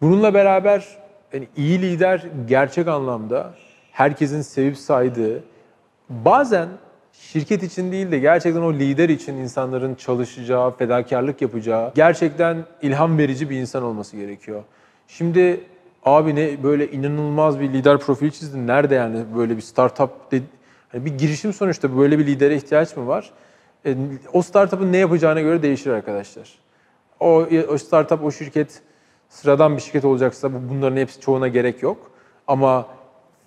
Bununla 0.00 0.34
beraber 0.34 0.98
yani 1.32 1.48
iyi 1.56 1.82
lider 1.82 2.26
gerçek 2.48 2.88
anlamda 2.88 3.54
herkesin 3.92 4.40
sevip 4.40 4.76
saydığı, 4.76 5.44
bazen 6.08 6.68
şirket 7.12 7.62
için 7.62 7.92
değil 7.92 8.10
de 8.10 8.18
gerçekten 8.18 8.60
o 8.60 8.72
lider 8.72 9.08
için 9.08 9.34
insanların 9.34 9.94
çalışacağı, 9.94 10.76
fedakarlık 10.76 11.42
yapacağı, 11.42 11.92
gerçekten 11.94 12.64
ilham 12.82 13.18
verici 13.18 13.50
bir 13.50 13.56
insan 13.56 13.82
olması 13.82 14.16
gerekiyor. 14.16 14.62
Şimdi 15.08 15.60
abi 16.04 16.34
ne 16.34 16.62
böyle 16.62 16.90
inanılmaz 16.90 17.60
bir 17.60 17.72
lider 17.72 17.98
profili 17.98 18.32
çizdin. 18.32 18.66
Nerede 18.66 18.94
yani 18.94 19.24
böyle 19.36 19.56
bir 19.56 19.62
startup 19.62 20.32
dedi. 20.32 20.44
Yani 20.94 21.04
bir 21.04 21.18
girişim 21.18 21.52
sonuçta 21.52 21.98
böyle 21.98 22.18
bir 22.18 22.26
lidere 22.26 22.56
ihtiyaç 22.56 22.96
mı 22.96 23.06
var? 23.06 23.30
E, 23.86 23.96
o 24.32 24.42
startup'ın 24.42 24.92
ne 24.92 24.96
yapacağına 24.96 25.40
göre 25.40 25.62
değişir 25.62 25.90
arkadaşlar. 25.90 26.58
O, 27.20 27.46
o 27.68 27.78
startup, 27.78 28.24
o 28.24 28.30
şirket 28.30 28.82
sıradan 29.28 29.76
bir 29.76 29.82
şirket 29.82 30.04
olacaksa 30.04 30.50
bunların 30.70 30.96
hepsi 30.96 31.20
çoğuna 31.20 31.48
gerek 31.48 31.82
yok. 31.82 32.10
Ama 32.46 32.86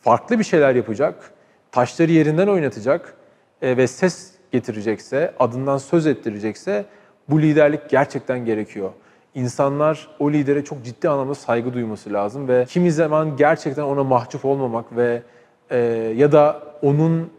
farklı 0.02 0.40
bir 0.40 0.44
şeyler 0.44 0.76
yapacak, 0.76 1.32
taşları 1.72 2.12
yerinden 2.12 2.48
oynatacak 2.48 3.16
e, 3.62 3.78
ve 3.78 3.88
ses 3.88 4.32
getirecekse, 4.52 5.34
adından 5.40 5.78
söz 5.78 6.08
ettirecekse 6.08 6.86
bu 7.30 7.42
liderlik 7.42 7.90
gerçekten 7.90 8.46
gerekiyor. 8.46 8.92
İnsanlar 9.36 10.08
o 10.20 10.32
lidere 10.32 10.64
çok 10.64 10.84
ciddi 10.84 11.10
anlamda 11.10 11.36
saygı 11.36 11.74
duyması 11.74 12.14
lazım 12.14 12.48
ve 12.48 12.66
kimi 12.66 12.92
zaman 12.92 13.38
gerçekten 13.38 13.84
ona 13.84 14.04
mahcup 14.04 14.46
olmamak 14.46 14.96
ve 14.96 15.22
e, 15.70 15.78
ya 16.18 16.32
da 16.32 16.64
onun 16.82 17.30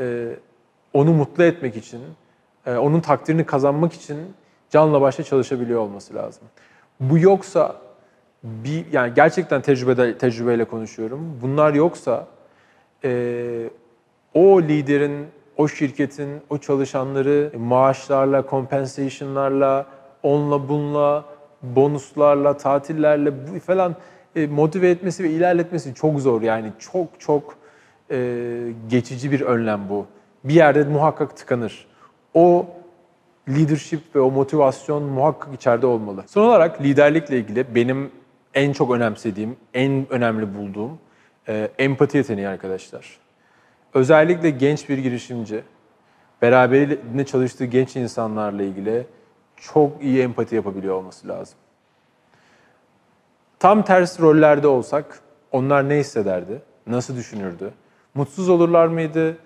e, 0.00 0.28
onu 0.92 1.12
mutlu 1.12 1.44
etmek 1.44 1.76
için, 1.76 2.00
e, 2.66 2.76
onun 2.76 3.00
takdirini 3.00 3.46
kazanmak 3.46 3.92
için 3.92 4.18
canla 4.70 5.00
başla 5.00 5.24
çalışabiliyor 5.24 5.80
olması 5.80 6.14
lazım. 6.14 6.42
Bu 7.00 7.18
yoksa 7.18 7.76
bir 8.42 8.92
yani 8.92 9.14
gerçekten 9.14 9.62
tecrübede 9.62 10.18
tecrübeyle 10.18 10.64
konuşuyorum. 10.64 11.38
Bunlar 11.42 11.74
yoksa 11.74 12.26
e, 13.04 13.70
o 14.34 14.62
liderin, 14.62 15.26
o 15.56 15.68
şirketin, 15.68 16.40
o 16.50 16.58
çalışanları 16.58 17.52
maaşlarla, 17.58 18.44
compensation'larla, 18.50 19.86
onla 20.22 20.68
bunla, 20.68 21.24
bonuslarla, 21.62 22.56
tatillerle 22.56 23.32
falan 23.66 23.96
e, 24.36 24.46
motive 24.46 24.90
etmesi 24.90 25.24
ve 25.24 25.30
ilerletmesi 25.30 25.94
çok 25.94 26.20
zor. 26.20 26.42
Yani 26.42 26.72
çok 26.78 27.20
çok 27.20 27.54
e, 28.10 28.38
geçici 28.88 29.32
bir 29.32 29.40
önlem 29.40 29.80
bu. 29.88 30.06
Bir 30.44 30.54
yerde 30.54 30.84
muhakkak 30.84 31.36
tıkanır. 31.36 31.86
O 32.34 32.66
leadership 33.48 34.16
ve 34.16 34.20
o 34.20 34.30
motivasyon 34.30 35.02
muhakkak 35.02 35.54
içeride 35.54 35.86
olmalı. 35.86 36.24
Son 36.26 36.44
olarak 36.44 36.82
liderlikle 36.82 37.38
ilgili 37.38 37.74
benim 37.74 38.10
en 38.54 38.72
çok 38.72 38.90
önemsediğim, 38.90 39.56
en 39.74 40.06
önemli 40.10 40.54
bulduğum 40.54 40.98
e, 41.48 41.68
empati 41.78 42.16
yeteneği 42.16 42.48
arkadaşlar. 42.48 43.18
Özellikle 43.94 44.50
genç 44.50 44.88
bir 44.88 44.98
girişimci, 44.98 45.62
beraberinde 46.42 47.24
çalıştığı 47.24 47.64
genç 47.64 47.96
insanlarla 47.96 48.62
ilgili 48.62 49.06
çok 49.62 50.02
iyi 50.02 50.22
empati 50.22 50.54
yapabiliyor 50.54 50.94
olması 50.94 51.28
lazım. 51.28 51.58
Tam 53.58 53.84
ters 53.84 54.20
rollerde 54.20 54.66
olsak 54.66 55.20
onlar 55.52 55.88
ne 55.88 55.98
hissederdi, 55.98 56.62
nasıl 56.86 57.16
düşünürdü, 57.16 57.72
mutsuz 58.14 58.48
olurlar 58.48 58.86
mıydı, 58.86 59.36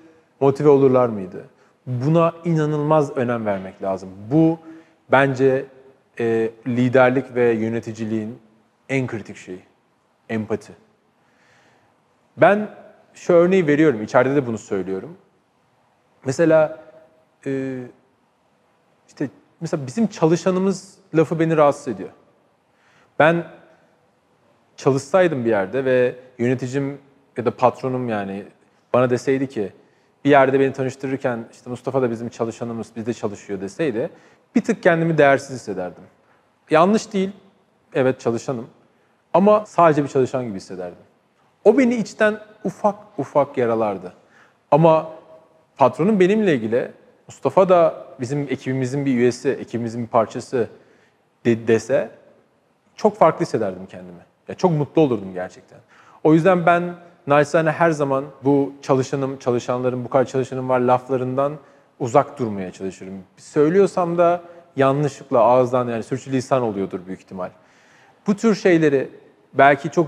motive 0.40 0.68
olurlar 0.68 1.08
mıydı? 1.08 1.44
Buna 1.86 2.32
inanılmaz 2.44 3.16
önem 3.16 3.46
vermek 3.46 3.82
lazım. 3.82 4.08
Bu 4.30 4.58
bence 5.10 5.66
e, 6.20 6.50
liderlik 6.66 7.34
ve 7.34 7.50
yöneticiliğin 7.52 8.38
en 8.88 9.06
kritik 9.06 9.36
şeyi. 9.36 9.62
Empati. 10.28 10.72
Ben 12.36 12.70
şu 13.14 13.32
örneği 13.32 13.66
veriyorum, 13.66 14.02
içeride 14.02 14.36
de 14.36 14.46
bunu 14.46 14.58
söylüyorum. 14.58 15.16
Mesela 16.24 16.78
e, 17.46 17.82
işte 19.08 19.28
mesela 19.60 19.86
bizim 19.86 20.06
çalışanımız 20.06 20.94
lafı 21.14 21.40
beni 21.40 21.56
rahatsız 21.56 21.88
ediyor. 21.88 22.10
Ben 23.18 23.46
çalışsaydım 24.76 25.44
bir 25.44 25.50
yerde 25.50 25.84
ve 25.84 26.16
yöneticim 26.38 26.98
ya 27.36 27.44
da 27.44 27.56
patronum 27.56 28.08
yani 28.08 28.44
bana 28.92 29.10
deseydi 29.10 29.48
ki 29.48 29.72
bir 30.24 30.30
yerde 30.30 30.60
beni 30.60 30.72
tanıştırırken 30.72 31.48
işte 31.52 31.70
Mustafa 31.70 32.02
da 32.02 32.10
bizim 32.10 32.28
çalışanımız 32.28 32.86
bizde 32.96 33.14
çalışıyor 33.14 33.60
deseydi 33.60 34.10
bir 34.54 34.64
tık 34.64 34.82
kendimi 34.82 35.18
değersiz 35.18 35.56
hissederdim. 35.56 36.02
Yanlış 36.70 37.12
değil. 37.12 37.30
Evet 37.94 38.20
çalışanım. 38.20 38.66
Ama 39.34 39.66
sadece 39.66 40.04
bir 40.04 40.08
çalışan 40.08 40.46
gibi 40.46 40.56
hissederdim. 40.56 40.98
O 41.64 41.78
beni 41.78 41.94
içten 41.94 42.40
ufak 42.64 42.96
ufak 43.18 43.58
yaralardı. 43.58 44.12
Ama 44.70 45.10
patronum 45.76 46.20
benimle 46.20 46.54
ilgili 46.54 46.92
Mustafa 47.28 47.68
da 47.68 48.06
bizim 48.20 48.42
ekibimizin 48.42 49.06
bir 49.06 49.14
üyesi, 49.14 49.48
ekibimizin 49.48 50.02
bir 50.02 50.08
parçası 50.08 50.68
de, 51.44 51.68
dese 51.68 52.10
çok 52.96 53.16
farklı 53.16 53.44
hissederdim 53.44 53.86
kendimi. 53.86 54.20
Ya 54.48 54.54
çok 54.54 54.72
mutlu 54.72 55.02
olurdum 55.02 55.32
gerçekten. 55.34 55.78
O 56.24 56.34
yüzden 56.34 56.66
ben 56.66 56.94
naçizane 57.26 57.70
her 57.70 57.90
zaman 57.90 58.24
bu 58.44 58.72
çalışanım, 58.82 59.38
çalışanların 59.38 60.04
bu 60.04 60.08
kadar 60.08 60.24
çalışanım 60.24 60.68
var 60.68 60.80
laflarından 60.80 61.52
uzak 62.00 62.38
durmaya 62.38 62.72
çalışırım. 62.72 63.14
Söylüyorsam 63.36 64.18
da 64.18 64.42
yanlışlıkla 64.76 65.40
ağızdan 65.40 65.88
yani 65.88 66.02
sürçülisan 66.02 66.62
oluyordur 66.62 67.00
büyük 67.06 67.20
ihtimal. 67.20 67.50
Bu 68.26 68.36
tür 68.36 68.54
şeyleri 68.54 69.08
belki 69.54 69.90
çok 69.90 70.06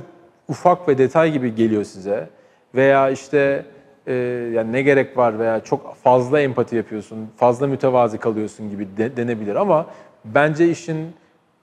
ufak 0.48 0.88
ve 0.88 0.98
detay 0.98 1.32
gibi 1.32 1.54
geliyor 1.54 1.84
size 1.84 2.28
veya 2.75 3.10
işte 3.10 3.64
e, 4.08 4.14
yani 4.54 4.72
ne 4.72 4.82
gerek 4.82 5.16
var 5.16 5.38
veya 5.38 5.60
çok 5.60 5.96
fazla 5.96 6.40
empati 6.40 6.76
yapıyorsun, 6.76 7.30
fazla 7.36 7.66
mütevazi 7.66 8.18
kalıyorsun 8.18 8.70
gibi 8.70 8.96
de, 8.96 9.16
denebilir 9.16 9.56
ama 9.56 9.86
bence 10.24 10.70
işin 10.70 11.12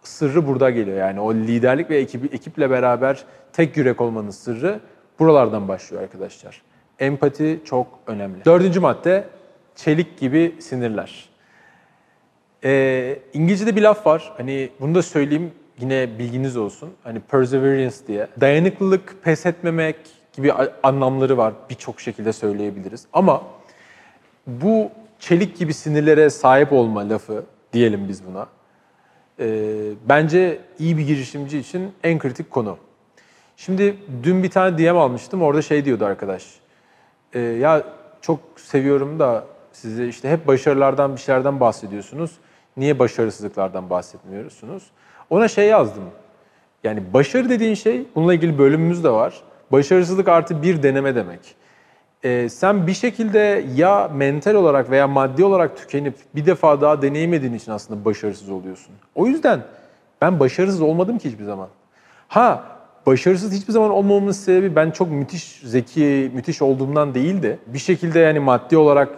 sırrı 0.04 0.48
burada 0.48 0.70
geliyor. 0.70 0.98
Yani 0.98 1.20
o 1.20 1.34
liderlik 1.34 1.90
ve 1.90 1.98
ekibi, 1.98 2.28
ekiple 2.28 2.70
beraber 2.70 3.24
tek 3.54 3.78
yürek 3.78 4.02
olmanın 4.02 4.30
sırrı 4.30 4.80
buralardan 5.20 5.68
başlıyor 5.68 6.04
arkadaşlar. 6.04 6.62
Empati 7.00 7.60
çok 7.66 7.88
önemli. 8.08 8.46
Dördüncü 8.46 8.80
madde 8.80 9.24
çelik 9.76 10.20
gibi 10.20 10.56
sinirler. 10.60 11.30
Ee, 12.64 13.20
İngilizce'de 13.34 13.76
bir 13.76 13.82
laf 13.82 14.06
var. 14.06 14.34
Hani 14.38 14.70
bunu 14.80 14.96
da 14.96 15.02
söyleyeyim 15.02 15.52
yine 15.80 16.20
bilginiz 16.20 16.58
olsun. 16.58 16.90
Hani 17.04 17.20
perseverance 17.20 17.96
diye. 18.08 18.28
Dayanıklılık, 18.42 19.24
pes 19.24 19.46
etmemek 19.46 19.96
gibi 20.36 20.54
anlamları 20.84 21.38
var. 21.38 21.54
Birçok 21.70 22.02
şekilde 22.02 22.34
söyleyebiliriz. 22.34 23.06
Ama 23.14 23.44
bu 24.48 24.92
çelik 25.20 25.58
gibi 25.58 25.74
sinirlere 25.74 26.30
sahip 26.30 26.74
olma 26.74 27.10
lafı 27.10 27.44
diyelim 27.74 28.08
biz 28.08 28.28
buna. 28.28 28.48
Ee, 29.40 29.46
bence 30.10 30.60
iyi 30.80 30.98
bir 30.98 31.08
girişimci 31.08 31.58
için 31.58 31.92
en 32.04 32.20
kritik 32.20 32.52
konu. 32.52 32.78
Şimdi 33.58 33.98
dün 34.24 34.44
bir 34.44 34.50
tane 34.50 34.78
DM 34.78 34.98
almıştım. 34.98 35.42
Orada 35.42 35.62
şey 35.62 35.86
diyordu 35.86 36.06
arkadaş. 36.06 36.46
E, 37.34 37.40
ya 37.40 37.84
çok 38.22 38.40
seviyorum 38.56 39.20
da 39.20 39.46
sizi 39.72 40.06
işte 40.06 40.30
hep 40.30 40.48
başarılardan 40.48 41.16
bir 41.16 41.22
şeylerden 41.22 41.60
bahsediyorsunuz. 41.60 42.32
Niye 42.78 43.00
başarısızlıklardan 43.00 43.90
bahsetmiyorsunuz? 43.90 44.84
Ona 45.30 45.48
şey 45.48 45.68
yazdım. 45.68 46.04
Yani 46.84 47.14
başarı 47.14 47.50
dediğin 47.50 47.74
şey, 47.74 48.08
bununla 48.16 48.34
ilgili 48.34 48.58
bölümümüz 48.58 49.04
de 49.04 49.10
var. 49.10 49.42
Başarısızlık 49.72 50.28
artı 50.28 50.64
bir 50.64 50.84
deneme 50.84 51.16
demek. 51.16 51.56
Ee, 52.24 52.50
sen 52.50 52.88
bir 52.88 52.94
şekilde 52.94 53.66
ya 53.76 54.08
mental 54.08 54.54
olarak 54.54 54.90
veya 54.90 55.08
maddi 55.08 55.44
olarak 55.44 55.78
tükenip 55.78 56.16
bir 56.36 56.46
defa 56.46 56.82
daha 56.82 57.02
deneyemediğin 57.02 57.54
için 57.54 57.72
aslında 57.72 58.06
başarısız 58.06 58.50
oluyorsun. 58.50 58.94
O 59.16 59.28
yüzden 59.28 59.62
ben 60.22 60.40
başarısız 60.40 60.82
olmadım 60.82 61.18
ki 61.18 61.30
hiçbir 61.30 61.44
zaman. 61.44 61.68
Ha 62.28 62.64
başarısız 63.06 63.54
hiçbir 63.54 63.74
zaman 63.74 63.92
olmamamın 63.92 64.32
sebebi 64.32 64.76
ben 64.76 64.92
çok 64.92 65.12
müthiş 65.12 65.62
zeki, 65.64 66.32
müthiş 66.34 66.62
olduğumdan 66.62 67.16
değildi. 67.16 67.60
Bir 67.68 67.80
şekilde 67.80 68.20
yani 68.20 68.40
maddi 68.40 68.78
olarak 68.78 69.10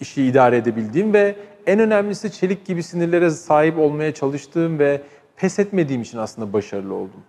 işi 0.00 0.24
idare 0.24 0.56
edebildiğim 0.56 1.12
ve 1.12 1.36
en 1.66 1.80
önemlisi 1.80 2.32
çelik 2.32 2.66
gibi 2.66 2.82
sinirlere 2.82 3.30
sahip 3.30 3.78
olmaya 3.78 4.14
çalıştığım 4.14 4.78
ve 4.78 5.00
pes 5.36 5.58
etmediğim 5.58 6.02
için 6.02 6.18
aslında 6.18 6.52
başarılı 6.52 6.94
oldum. 6.94 7.20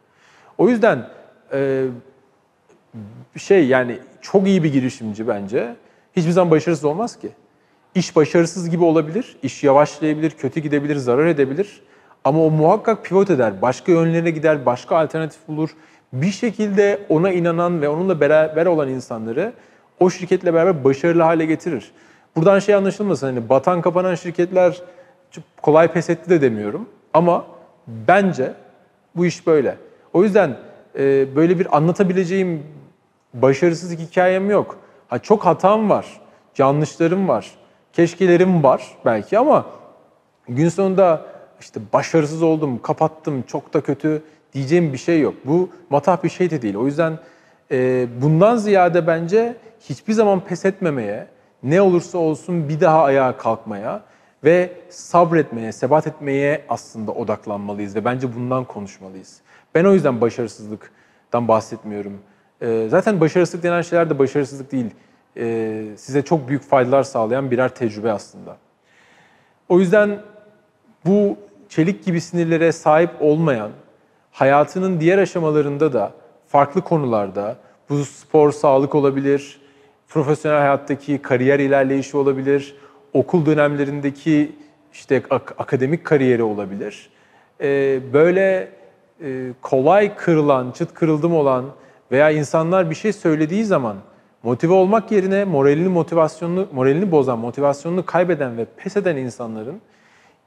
O 0.58 0.70
yüzden 0.70 1.10
e, 1.54 1.86
şey 3.38 3.68
yani 3.68 4.00
çok 4.22 4.48
iyi 4.48 4.64
bir 4.64 4.74
girişimci 4.74 5.28
bence 5.28 5.76
hiçbir 6.16 6.32
zaman 6.32 6.52
başarısız 6.52 6.86
olmaz 6.86 7.20
ki. 7.20 7.30
İş 7.96 8.16
başarısız 8.16 8.70
gibi 8.70 8.84
olabilir, 8.84 9.36
iş 9.44 9.64
yavaşlayabilir, 9.64 10.32
kötü 10.32 10.60
gidebilir, 10.60 10.96
zarar 10.96 11.26
edebilir. 11.26 11.82
Ama 12.24 12.46
o 12.46 12.52
muhakkak 12.52 13.06
pivot 13.06 13.30
eder, 13.30 13.62
başka 13.62 13.92
yönlerine 13.92 14.32
gider, 14.32 14.66
başka 14.66 14.98
alternatif 14.98 15.48
bulur. 15.48 15.70
Bir 16.14 16.32
şekilde 16.32 17.00
ona 17.10 17.32
inanan 17.32 17.82
ve 17.82 17.90
onunla 17.90 18.20
beraber 18.20 18.66
olan 18.66 18.90
insanları 18.90 19.54
o 20.00 20.10
şirketle 20.10 20.54
beraber 20.54 20.84
başarılı 20.84 21.22
hale 21.22 21.46
getirir. 21.46 21.92
Buradan 22.36 22.60
şey 22.60 22.76
anlaşılmasın 22.76 23.28
hani 23.28 23.50
batan 23.50 23.82
kapanan 23.82 24.16
şirketler 24.16 24.82
kolay 25.62 25.88
pes 25.88 26.10
etti 26.10 26.30
de 26.30 26.42
demiyorum. 26.42 26.90
Ama 27.14 27.46
bence 27.88 28.54
bu 29.16 29.26
iş 29.26 29.48
böyle. 29.48 29.78
O 30.14 30.24
yüzden 30.24 30.58
e, 31.00 31.36
böyle 31.36 31.60
bir 31.60 31.78
anlatabileceğim 31.78 32.64
başarısızlık 33.34 34.00
hikayem 34.00 34.50
yok. 34.50 34.78
Ha, 35.08 35.20
çok 35.20 35.46
hatam 35.46 35.90
var, 35.90 36.22
yanlışlarım 36.58 37.28
var, 37.28 37.52
keşkelerim 37.94 38.64
var 38.64 38.98
belki 39.06 39.40
ama 39.40 39.66
gün 40.48 40.70
sonunda 40.70 41.26
işte 41.60 41.80
başarısız 41.94 42.44
oldum, 42.44 42.82
kapattım, 42.82 43.42
çok 43.42 43.74
da 43.74 43.82
kötü 43.82 44.24
diyeceğim 44.54 44.94
bir 44.94 44.98
şey 44.98 45.22
yok. 45.22 45.34
Bu 45.46 45.70
matah 45.90 46.24
bir 46.24 46.30
şey 46.30 46.50
de 46.50 46.62
değil. 46.62 46.76
O 46.76 46.86
yüzden 46.86 47.20
e, 47.72 48.08
bundan 48.22 48.56
ziyade 48.56 49.08
bence 49.08 49.56
hiçbir 49.80 50.14
zaman 50.14 50.40
pes 50.40 50.66
etmemeye, 50.66 51.28
ne 51.64 51.82
olursa 51.82 52.18
olsun 52.18 52.70
bir 52.70 52.82
daha 52.82 53.04
ayağa 53.04 53.38
kalkmaya 53.38 54.02
ve 54.44 54.72
sabretmeye, 54.90 55.72
sebat 55.72 56.08
etmeye 56.08 56.66
aslında 56.70 57.12
odaklanmalıyız 57.12 57.96
ve 57.96 58.06
bence 58.06 58.36
bundan 58.36 58.66
konuşmalıyız. 58.66 59.42
Ben 59.76 59.86
o 59.86 59.94
yüzden 59.94 60.22
başarısızlıktan 60.22 61.48
bahsetmiyorum. 61.48 62.20
Ee, 62.64 62.88
zaten 62.90 63.20
başarısızlık 63.20 63.64
denen 63.64 63.82
şeyler 63.82 64.10
de 64.10 64.20
başarısızlık 64.20 64.72
değil. 64.72 64.90
Ee, 65.38 65.86
size 65.96 66.22
çok 66.22 66.48
büyük 66.48 66.64
faydalar 66.64 67.04
sağlayan 67.04 67.52
birer 67.52 67.76
tecrübe 67.76 68.12
aslında. 68.12 68.58
O 69.70 69.80
yüzden 69.80 70.20
bu 71.06 71.38
çelik 71.70 72.06
gibi 72.06 72.22
sinirlere 72.22 72.72
sahip 72.72 73.10
olmayan, 73.20 73.72
hayatının 74.32 75.00
diğer 75.00 75.18
aşamalarında 75.18 75.94
da 75.94 76.12
farklı 76.48 76.82
konularda, 76.82 77.56
bu 77.90 78.06
spor, 78.06 78.52
sağlık 78.52 78.96
olabilir, 78.96 79.62
profesyonel 80.08 80.60
hayattaki 80.60 81.22
kariyer 81.22 81.60
ilerleyişi 81.60 82.18
olabilir, 82.18 82.76
okul 83.14 83.46
dönemlerindeki 83.46 84.56
işte 84.94 85.24
ak- 85.30 85.56
akademik 85.58 86.06
kariyeri 86.06 86.44
olabilir. 86.44 87.10
Ee, 87.62 88.00
böyle 88.14 88.70
e, 89.24 89.52
kolay 89.62 90.16
kırılan, 90.16 90.72
çıt 90.72 90.94
kırıldım 90.94 91.36
olan 91.36 91.66
veya 92.14 92.32
insanlar 92.32 92.90
bir 92.90 92.96
şey 92.96 93.14
söylediği 93.14 93.66
zaman 93.66 93.98
motive 94.44 94.74
olmak 94.74 95.12
yerine 95.12 95.46
moralini 95.46 95.88
motivasyonunu 95.88 96.68
moralini 96.74 97.12
bozan, 97.12 97.40
motivasyonunu 97.40 98.06
kaybeden 98.06 98.58
ve 98.58 98.66
pes 98.78 98.98
eden 98.98 99.18
insanların 99.18 99.82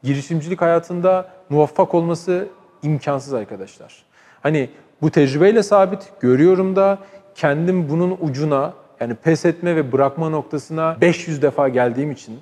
girişimcilik 0.03 0.61
hayatında 0.61 1.29
muvaffak 1.49 1.95
olması 1.95 2.49
imkansız 2.83 3.35
arkadaşlar. 3.35 4.05
Hani 4.43 4.71
bu 5.03 5.11
tecrübeyle 5.11 5.63
sabit 5.63 6.13
görüyorum 6.21 6.77
da 6.77 6.99
kendim 7.35 7.89
bunun 7.89 8.19
ucuna 8.21 8.75
yani 9.01 9.15
pes 9.15 9.45
etme 9.45 9.77
ve 9.77 9.93
bırakma 9.93 10.29
noktasına 10.29 10.97
500 11.01 11.43
defa 11.43 11.69
geldiğim 11.69 12.11
için 12.11 12.41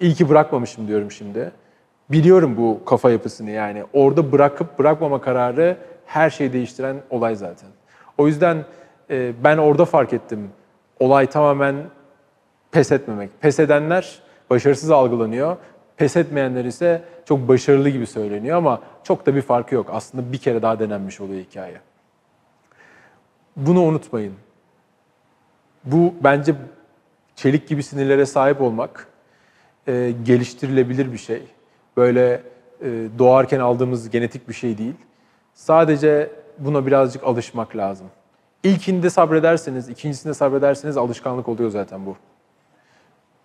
iyi 0.00 0.14
ki 0.14 0.28
bırakmamışım 0.28 0.88
diyorum 0.88 1.10
şimdi. 1.10 1.52
Biliyorum 2.10 2.56
bu 2.56 2.84
kafa 2.84 3.10
yapısını 3.10 3.50
yani. 3.50 3.84
Orada 3.92 4.32
bırakıp 4.32 4.78
bırakmama 4.78 5.20
kararı 5.20 5.76
her 6.06 6.30
şeyi 6.30 6.52
değiştiren 6.52 6.96
olay 7.10 7.36
zaten. 7.36 7.68
O 8.20 8.26
yüzden 8.26 8.64
e, 9.10 9.32
ben 9.44 9.58
orada 9.58 9.84
fark 9.84 10.12
ettim. 10.12 10.50
Olay 10.98 11.26
tamamen 11.26 11.76
pes 12.72 12.92
etmemek. 12.92 13.30
Pes 13.40 13.60
edenler 13.60 14.22
başarısız 14.50 14.90
algılanıyor. 14.90 15.56
Pes 15.96 16.16
etmeyenler 16.16 16.64
ise 16.64 17.02
çok 17.24 17.48
başarılı 17.48 17.88
gibi 17.88 18.06
söyleniyor 18.06 18.56
ama 18.56 18.80
çok 19.04 19.26
da 19.26 19.34
bir 19.34 19.42
farkı 19.42 19.74
yok. 19.74 19.86
Aslında 19.92 20.32
bir 20.32 20.38
kere 20.38 20.62
daha 20.62 20.78
denenmiş 20.78 21.20
oluyor 21.20 21.40
hikaye. 21.40 21.80
Bunu 23.56 23.82
unutmayın. 23.82 24.34
Bu 25.84 26.14
bence 26.24 26.54
çelik 27.36 27.68
gibi 27.68 27.82
sinirlere 27.82 28.26
sahip 28.26 28.60
olmak 28.60 29.08
e, 29.88 30.12
geliştirilebilir 30.24 31.12
bir 31.12 31.18
şey. 31.18 31.42
Böyle 31.96 32.42
e, 32.82 33.08
doğarken 33.18 33.60
aldığımız 33.60 34.10
genetik 34.10 34.48
bir 34.48 34.54
şey 34.54 34.78
değil. 34.78 34.96
Sadece 35.54 36.39
buna 36.60 36.86
birazcık 36.86 37.24
alışmak 37.24 37.76
lazım. 37.76 38.06
İlkinde 38.62 39.10
sabrederseniz, 39.10 39.88
ikincisinde 39.88 40.34
sabrederseniz 40.34 40.96
alışkanlık 40.96 41.48
oluyor 41.48 41.70
zaten 41.70 42.06
bu. 42.06 42.16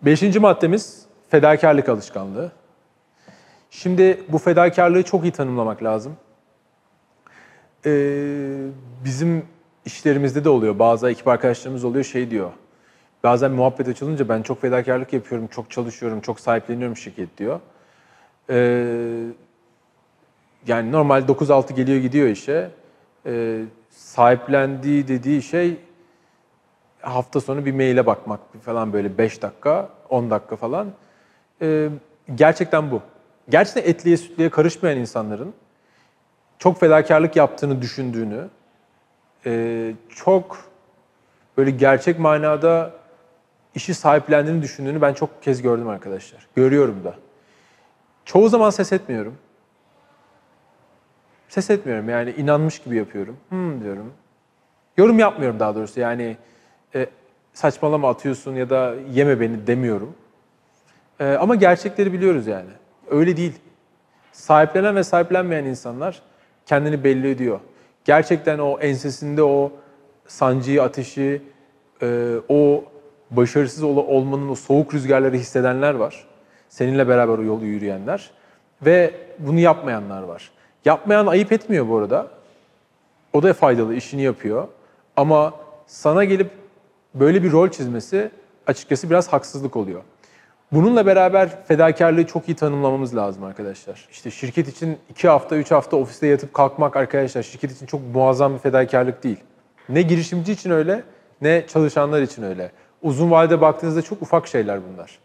Beşinci 0.02 0.40
maddemiz 0.40 1.06
fedakarlık 1.30 1.90
alışkanlığı. 1.90 2.52
Şimdi 3.70 4.24
bu 4.30 4.38
fedakarlığı 4.38 5.04
çok 5.04 5.24
iyi 5.24 5.32
tanımlamak 5.32 5.84
lazım. 5.84 6.18
Ee, 7.86 8.68
bizim 9.06 9.46
işlerimizde 9.86 10.44
de 10.44 10.50
oluyor. 10.50 10.80
Bazı 10.80 11.10
ekip 11.10 11.28
arkadaşlarımız 11.28 11.84
oluyor 11.84 12.04
şey 12.04 12.32
diyor. 12.32 12.52
Bazen 13.24 13.52
muhabbet 13.52 13.88
açılınca 13.88 14.30
ben 14.30 14.42
çok 14.42 14.62
fedakarlık 14.62 15.14
yapıyorum, 15.14 15.48
çok 15.48 15.72
çalışıyorum, 15.72 16.22
çok 16.22 16.40
sahipleniyorum 16.40 16.98
şirket 16.98 17.38
diyor. 17.38 17.60
Ee, 18.50 19.24
yani 20.68 20.92
normal 20.92 21.22
9-6 21.22 21.74
geliyor 21.74 22.00
gidiyor 22.00 22.28
işe. 22.28 22.72
Ee, 23.26 23.62
sahiplendiği 23.90 25.08
dediği 25.08 25.42
şey 25.42 25.80
hafta 27.02 27.42
sonu 27.42 27.66
bir 27.66 27.74
maile 27.74 28.06
bakmak 28.06 28.40
falan 28.62 28.94
böyle 28.94 29.18
5 29.18 29.42
dakika, 29.42 29.90
10 30.10 30.30
dakika 30.30 30.56
falan. 30.56 30.88
Ee, 31.62 31.90
gerçekten 32.36 32.92
bu. 32.92 33.02
Gerçekten 33.50 33.92
etliye 33.92 34.18
sütliye 34.18 34.50
karışmayan 34.50 34.98
insanların 34.98 35.54
çok 36.60 36.80
fedakarlık 36.80 37.36
yaptığını 37.36 37.82
düşündüğünü, 37.82 38.48
e, 39.46 39.94
çok 40.10 40.58
böyle 41.58 41.72
gerçek 41.72 42.20
manada 42.20 42.92
işi 43.76 43.94
sahiplendiğini 43.94 44.62
düşündüğünü 44.62 45.02
ben 45.02 45.14
çok 45.14 45.44
kez 45.44 45.62
gördüm 45.62 45.88
arkadaşlar. 45.90 46.48
Görüyorum 46.56 47.04
da. 47.04 47.16
Çoğu 48.26 48.50
zaman 48.50 48.70
ses 48.70 48.92
etmiyorum. 48.92 49.38
Ses 51.50 51.70
etmiyorum 51.70 52.10
yani 52.10 52.32
inanmış 52.32 52.80
gibi 52.80 52.96
yapıyorum. 52.96 53.38
Hmm 53.50 53.84
diyorum. 53.84 54.14
Yorum 54.98 55.20
yapmıyorum 55.20 55.60
daha 55.60 55.76
doğrusu 55.76 56.00
yani. 56.00 56.38
E, 56.96 57.08
saçmalama 57.54 58.10
atıyorsun 58.10 58.56
ya 58.56 58.70
da 58.70 58.96
yeme 59.14 59.40
beni 59.40 59.68
demiyorum. 59.68 60.16
Ee, 61.20 61.38
ama 61.40 61.56
gerçekleri 61.56 62.14
biliyoruz 62.14 62.48
yani. 62.48 62.70
Öyle 63.10 63.38
değil. 63.38 63.54
Sahiplenen 64.32 64.96
ve 64.96 65.04
sahiplenmeyen 65.04 65.66
insanlar 65.66 66.22
kendini 66.66 67.04
belli 67.04 67.30
ediyor. 67.30 67.60
Gerçekten 68.06 68.60
o 68.60 68.80
ensesinde 68.80 69.44
o 69.44 69.72
sancıyı, 70.28 70.84
ateşi, 70.84 71.42
e, 72.02 72.36
o 72.50 72.84
başarısız 73.32 73.84
olmanın 73.84 74.50
o 74.50 74.56
soğuk 74.56 74.94
rüzgarları 74.94 75.36
hissedenler 75.36 75.94
var. 75.94 76.28
Seninle 76.70 77.08
beraber 77.08 77.38
o 77.38 77.44
yolu 77.44 77.66
yürüyenler. 77.66 78.32
Ve 78.82 79.14
bunu 79.40 79.60
yapmayanlar 79.60 80.24
var. 80.24 80.52
Yapmayan 80.86 81.28
ayıp 81.28 81.52
etmiyor 81.52 81.88
bu 81.88 81.98
arada. 81.98 82.28
O 83.34 83.44
da 83.44 83.54
faydalı, 83.54 83.96
işini 83.96 84.22
yapıyor. 84.22 84.68
Ama 85.18 85.54
sana 85.88 86.24
gelip 86.24 86.52
böyle 87.14 87.44
bir 87.44 87.52
rol 87.52 87.70
çizmesi 87.70 88.32
açıkçası 88.68 89.10
biraz 89.10 89.34
haksızlık 89.34 89.76
oluyor. 89.76 90.02
Bununla 90.72 91.06
beraber 91.06 91.66
fedakarlığı 91.66 92.28
çok 92.28 92.50
iyi 92.50 92.56
tanımlamamız 92.56 93.16
lazım 93.16 93.44
arkadaşlar. 93.44 94.08
İşte 94.12 94.32
şirket 94.32 94.68
için 94.68 94.98
iki 95.10 95.28
hafta, 95.28 95.56
üç 95.56 95.72
hafta 95.72 95.98
ofiste 95.98 96.28
yatıp 96.28 96.54
kalkmak 96.54 96.96
arkadaşlar 96.96 97.44
şirket 97.44 97.72
için 97.72 97.86
çok 97.86 98.02
muazzam 98.14 98.54
bir 98.54 98.60
fedakarlık 98.60 99.24
değil. 99.24 99.40
Ne 99.90 100.02
girişimci 100.02 100.52
için 100.52 100.70
öyle, 100.70 101.04
ne 101.42 101.68
çalışanlar 101.68 102.22
için 102.22 102.44
öyle. 102.44 102.72
Uzun 103.02 103.32
vadede 103.32 103.62
baktığınızda 103.62 104.02
çok 104.02 104.22
ufak 104.22 104.48
şeyler 104.48 104.80
bunlar. 104.90 105.20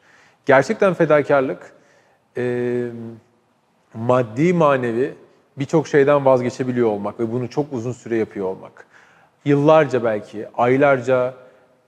Gerçekten 0.47 0.95
fedakarlık, 0.95 1.73
e, 2.37 2.87
maddi 3.95 4.53
manevi 4.53 5.15
birçok 5.57 5.89
şeyden 5.89 6.25
vazgeçebiliyor 6.25 6.89
olmak 6.89 7.21
ve 7.21 7.33
bunu 7.33 7.51
çok 7.51 7.73
uzun 7.73 7.93
süre 7.93 8.17
yapıyor 8.17 8.47
olmak. 8.47 8.87
Yıllarca 9.45 10.05
belki, 10.05 10.49
aylarca 10.55 11.35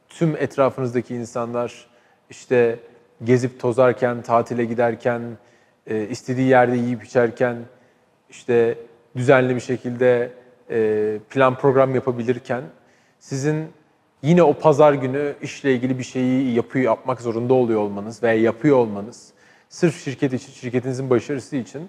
tüm 0.08 0.36
etrafınızdaki 0.36 1.14
insanlar 1.14 1.86
işte 2.30 2.78
gezip 3.24 3.60
tozarken, 3.60 4.22
tatile 4.22 4.64
giderken, 4.64 5.22
e, 5.86 6.08
istediği 6.08 6.48
yerde 6.48 6.76
yiyip 6.76 7.04
içerken, 7.04 7.56
işte 8.30 8.78
düzenli 9.16 9.54
bir 9.54 9.60
şekilde 9.60 10.32
e, 10.70 11.18
plan 11.30 11.54
program 11.54 11.94
yapabilirken 11.94 12.62
sizin 13.18 13.66
yine 14.22 14.42
o 14.42 14.52
pazar 14.54 14.92
günü 14.92 15.34
işle 15.42 15.74
ilgili 15.74 15.98
bir 15.98 16.04
şeyi 16.04 16.54
yapıyor 16.54 16.84
yapmak 16.84 17.20
zorunda 17.20 17.54
oluyor 17.54 17.80
olmanız 17.80 18.22
veya 18.22 18.34
yapıyor 18.34 18.76
olmanız 18.76 19.32
sırf 19.68 20.04
şirket 20.04 20.32
için, 20.32 20.52
şirketinizin 20.52 21.10
başarısı 21.10 21.56
için 21.56 21.88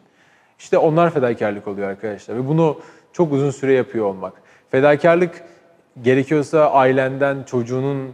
işte 0.60 0.78
onlar 0.78 1.10
fedakarlık 1.10 1.68
oluyor 1.68 1.90
arkadaşlar 1.90 2.36
ve 2.36 2.48
bunu 2.48 2.80
çok 3.14 3.34
uzun 3.34 3.52
süre 3.52 3.74
yapıyor 3.74 4.06
olmak. 4.06 4.34
Fedakarlık 4.70 5.44
gerekiyorsa 6.02 6.72
ailenden, 6.72 7.44
çocuğunun 7.44 8.14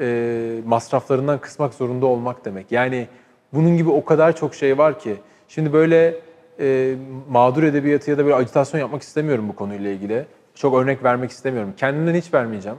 e, 0.00 0.60
masraflarından 0.66 1.38
kısmak 1.38 1.74
zorunda 1.74 2.06
olmak 2.06 2.44
demek. 2.44 2.72
Yani 2.72 3.08
bunun 3.52 3.76
gibi 3.76 3.90
o 3.90 4.04
kadar 4.04 4.36
çok 4.36 4.54
şey 4.54 4.78
var 4.78 4.98
ki. 4.98 5.16
Şimdi 5.48 5.72
böyle 5.72 6.14
e, 6.60 6.94
mağdur 7.28 7.62
edebiyatı 7.62 8.10
ya 8.10 8.18
da 8.18 8.24
böyle 8.24 8.34
acitasyon 8.34 8.80
yapmak 8.80 9.02
istemiyorum 9.02 9.48
bu 9.48 9.56
konuyla 9.56 9.90
ilgili. 9.90 10.26
Çok 10.54 10.74
örnek 10.74 11.04
vermek 11.04 11.30
istemiyorum. 11.30 11.74
Kendimden 11.76 12.14
hiç 12.14 12.34
vermeyeceğim. 12.34 12.78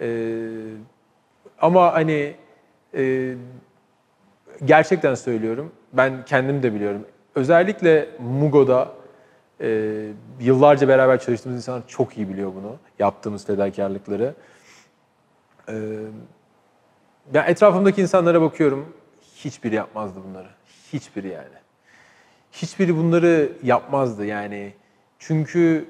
E, 0.00 0.08
ama 1.60 1.94
hani 1.94 2.34
e, 2.94 3.34
gerçekten 4.64 5.14
söylüyorum. 5.14 5.72
Ben 5.92 6.24
kendim 6.24 6.62
de 6.62 6.74
biliyorum. 6.74 7.04
Özellikle 7.34 8.08
Mugo'da 8.18 8.92
e, 9.60 9.98
yıllarca 10.40 10.88
beraber 10.88 11.20
çalıştığımız 11.20 11.56
insanlar 11.56 11.82
çok 11.88 12.18
iyi 12.18 12.28
biliyor 12.28 12.52
bunu. 12.54 12.76
Yaptığımız 12.98 13.46
fedakarlıkları. 13.46 14.34
Ee, 15.68 15.74
ben 17.34 17.48
etrafımdaki 17.48 18.02
insanlara 18.02 18.42
bakıyorum. 18.42 18.96
Hiçbiri 19.34 19.74
yapmazdı 19.74 20.20
bunları. 20.28 20.48
Hiçbiri 20.92 21.28
yani. 21.28 21.60
Hiçbiri 22.52 22.96
bunları 22.96 23.52
yapmazdı 23.62 24.24
yani. 24.24 24.72
Çünkü 25.18 25.88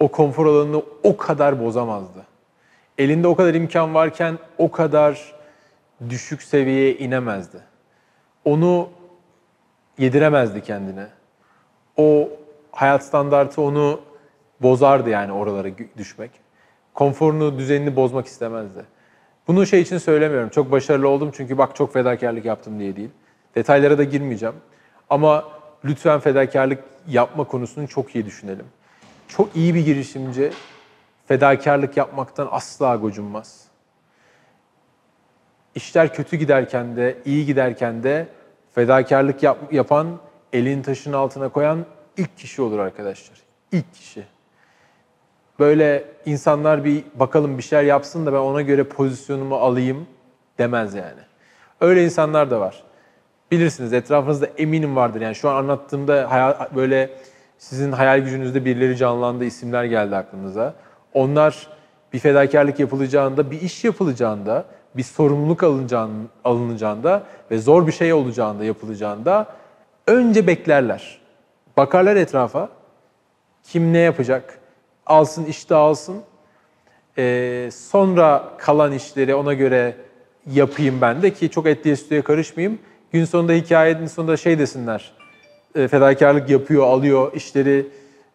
o 0.00 0.08
konfor 0.08 0.46
alanını 0.46 0.82
o 1.02 1.16
kadar 1.16 1.60
bozamazdı. 1.60 2.26
Elinde 2.98 3.28
o 3.28 3.36
kadar 3.36 3.54
imkan 3.54 3.94
varken 3.94 4.38
o 4.58 4.70
kadar 4.70 5.34
düşük 6.08 6.42
seviyeye 6.42 6.98
inemezdi. 6.98 7.58
Onu 8.44 8.88
yediremezdi 9.98 10.62
kendine. 10.62 11.06
O 11.96 12.28
hayat 12.72 13.04
standartı 13.04 13.62
onu 13.62 14.00
bozardı 14.62 15.10
yani 15.10 15.32
oralara 15.32 15.68
düşmek. 15.96 16.30
Konforunu, 16.94 17.58
düzenini 17.58 17.96
bozmak 17.96 18.26
istemezdi. 18.26 18.84
Bunu 19.48 19.66
şey 19.66 19.80
için 19.80 19.98
söylemiyorum. 19.98 20.48
Çok 20.48 20.72
başarılı 20.72 21.08
oldum 21.08 21.30
çünkü 21.36 21.58
bak 21.58 21.76
çok 21.76 21.92
fedakarlık 21.92 22.44
yaptım 22.44 22.78
diye 22.80 22.96
değil. 22.96 23.10
Detaylara 23.54 23.98
da 23.98 24.04
girmeyeceğim. 24.04 24.54
Ama 25.10 25.44
lütfen 25.84 26.20
fedakarlık 26.20 26.84
yapma 27.08 27.44
konusunu 27.44 27.88
çok 27.88 28.14
iyi 28.14 28.26
düşünelim. 28.26 28.66
Çok 29.28 29.56
iyi 29.56 29.74
bir 29.74 29.84
girişimci 29.84 30.52
fedakarlık 31.26 31.96
yapmaktan 31.96 32.48
asla 32.50 32.96
gocunmaz. 32.96 33.64
İşler 35.74 36.14
kötü 36.14 36.36
giderken 36.36 36.96
de, 36.96 37.18
iyi 37.24 37.46
giderken 37.46 38.02
de 38.02 38.28
fedakarlık 38.76 39.42
yap, 39.42 39.58
yapan, 39.72 40.06
elin 40.52 40.82
taşın 40.82 41.12
altına 41.12 41.48
koyan 41.48 41.84
ilk 42.16 42.38
kişi 42.38 42.62
olur 42.62 42.78
arkadaşlar. 42.78 43.38
İlk 43.72 43.94
kişi 43.94 44.24
böyle 45.58 46.04
insanlar 46.26 46.84
bir 46.84 47.04
bakalım 47.14 47.58
bir 47.58 47.62
şeyler 47.62 47.84
yapsın 47.84 48.26
da 48.26 48.32
ben 48.32 48.38
ona 48.38 48.62
göre 48.62 48.84
pozisyonumu 48.84 49.56
alayım 49.56 50.06
demez 50.58 50.94
yani. 50.94 51.20
Öyle 51.80 52.04
insanlar 52.04 52.50
da 52.50 52.60
var. 52.60 52.82
Bilirsiniz 53.50 53.92
etrafınızda 53.92 54.46
eminim 54.46 54.96
vardır. 54.96 55.20
Yani 55.20 55.34
şu 55.34 55.50
an 55.50 55.56
anlattığımda 55.56 56.30
hayal, 56.30 56.54
böyle 56.76 57.10
sizin 57.58 57.92
hayal 57.92 58.18
gücünüzde 58.18 58.64
birileri 58.64 58.96
canlandı, 58.96 59.44
isimler 59.44 59.84
geldi 59.84 60.16
aklınıza. 60.16 60.74
Onlar 61.14 61.68
bir 62.16 62.20
fedakarlık 62.20 62.80
yapılacağında, 62.80 63.50
bir 63.50 63.60
iş 63.60 63.84
yapılacağında, 63.84 64.64
bir 64.96 65.02
sorumluluk 65.02 65.62
alınacağında, 66.44 67.22
ve 67.50 67.58
zor 67.58 67.86
bir 67.86 67.92
şey 67.92 68.12
olacağında, 68.12 68.64
yapılacağında 68.64 69.46
önce 70.06 70.46
beklerler. 70.46 71.20
Bakarlar 71.76 72.16
etrafa, 72.16 72.68
kim 73.62 73.92
ne 73.92 73.98
yapacak, 73.98 74.58
alsın 75.06 75.44
işte 75.44 75.74
alsın. 75.74 76.16
Ee, 77.18 77.68
sonra 77.72 78.44
kalan 78.58 78.92
işleri 78.92 79.34
ona 79.34 79.54
göre 79.54 79.96
yapayım 80.46 81.00
ben 81.00 81.22
de 81.22 81.32
ki 81.32 81.50
çok 81.50 81.66
etliye 81.66 81.96
sütüye 81.96 82.22
karışmayayım. 82.22 82.78
Gün 83.12 83.24
sonunda 83.24 83.52
hikayenin 83.52 84.06
sonunda 84.06 84.36
şey 84.36 84.58
desinler. 84.58 85.12
E, 85.74 85.88
fedakarlık 85.88 86.50
yapıyor, 86.50 86.86
alıyor, 86.86 87.32
işleri 87.34 87.86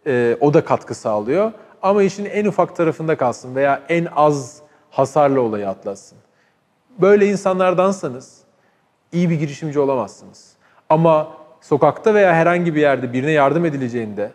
e, 0.07 0.37
o 0.39 0.53
da 0.53 0.65
katkı 0.65 0.95
sağlıyor. 0.95 1.51
Ama 1.81 2.03
işin 2.03 2.25
en 2.25 2.45
ufak 2.45 2.75
tarafında 2.75 3.17
kalsın 3.17 3.55
veya 3.55 3.81
en 3.89 4.07
az 4.15 4.61
hasarlı 4.89 5.41
olayı 5.41 5.69
atlatsın. 5.69 6.17
Böyle 7.01 7.27
insanlardansanız 7.27 8.41
iyi 9.11 9.29
bir 9.29 9.35
girişimci 9.35 9.79
olamazsınız. 9.79 10.53
Ama 10.89 11.31
sokakta 11.61 12.13
veya 12.13 12.33
herhangi 12.33 12.75
bir 12.75 12.81
yerde 12.81 13.13
birine 13.13 13.31
yardım 13.31 13.65
edileceğinde 13.65 14.31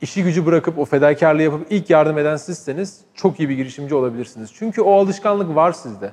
işi 0.00 0.24
gücü 0.24 0.46
bırakıp 0.46 0.78
o 0.78 0.84
fedakarlığı 0.84 1.42
yapıp 1.42 1.66
ilk 1.70 1.90
yardım 1.90 2.18
eden 2.18 2.36
sizseniz 2.36 3.00
çok 3.14 3.40
iyi 3.40 3.48
bir 3.48 3.54
girişimci 3.54 3.94
olabilirsiniz. 3.94 4.50
Çünkü 4.54 4.82
o 4.82 4.92
alışkanlık 4.92 5.54
var 5.54 5.72
sizde. 5.72 6.12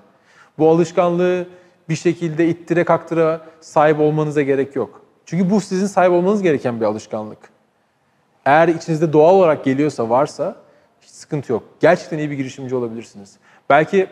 Bu 0.60 0.70
alışkanlığı 0.70 1.48
bir 1.90 1.96
şekilde 1.96 2.48
ittire 2.48 2.84
kaktıra 2.84 3.42
sahip 3.62 4.00
olmanıza 4.00 4.42
gerek 4.42 4.76
yok. 4.76 5.02
Çünkü 5.26 5.50
bu 5.50 5.62
sizin 5.62 5.86
sahip 5.86 6.12
olmanız 6.12 6.42
gereken 6.42 6.80
bir 6.80 6.86
alışkanlık. 6.86 7.57
Eğer 8.48 8.68
içinizde 8.68 9.14
doğal 9.14 9.36
olarak 9.36 9.64
geliyorsa, 9.66 10.10
varsa 10.10 10.56
hiç 11.02 11.10
sıkıntı 11.10 11.52
yok. 11.52 11.64
Gerçekten 11.80 12.18
iyi 12.18 12.32
bir 12.32 12.36
girişimci 12.36 12.76
olabilirsiniz. 12.76 13.38
Belki 13.70 14.08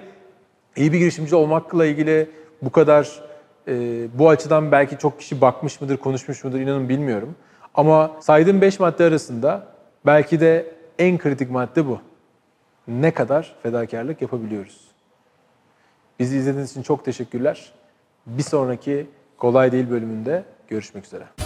iyi 0.76 0.94
bir 0.94 0.98
girişimci 0.98 1.36
olmakla 1.36 1.86
ilgili 1.86 2.30
bu 2.62 2.72
kadar, 2.72 3.24
e, 3.68 3.74
bu 4.20 4.30
açıdan 4.30 4.72
belki 4.72 4.98
çok 4.98 5.20
kişi 5.20 5.42
bakmış 5.42 5.82
mıdır, 5.82 5.98
konuşmuş 5.98 6.44
mudur 6.44 6.60
inanın 6.60 6.90
bilmiyorum. 6.90 7.36
Ama 7.74 8.12
saydığım 8.20 8.62
5 8.62 8.80
madde 8.80 9.04
arasında 9.04 9.68
belki 10.06 10.40
de 10.40 10.74
en 11.00 11.18
kritik 11.18 11.52
madde 11.52 11.88
bu. 11.88 12.00
Ne 12.88 13.12
kadar 13.12 13.56
fedakarlık 13.64 14.22
yapabiliyoruz? 14.22 14.82
Bizi 16.20 16.38
izlediğiniz 16.38 16.72
için 16.72 16.82
çok 16.82 17.06
teşekkürler. 17.06 17.74
Bir 18.26 18.44
sonraki 18.44 19.08
Kolay 19.38 19.72
Değil 19.72 19.90
bölümünde 19.90 20.44
görüşmek 20.68 21.06
üzere. 21.06 21.45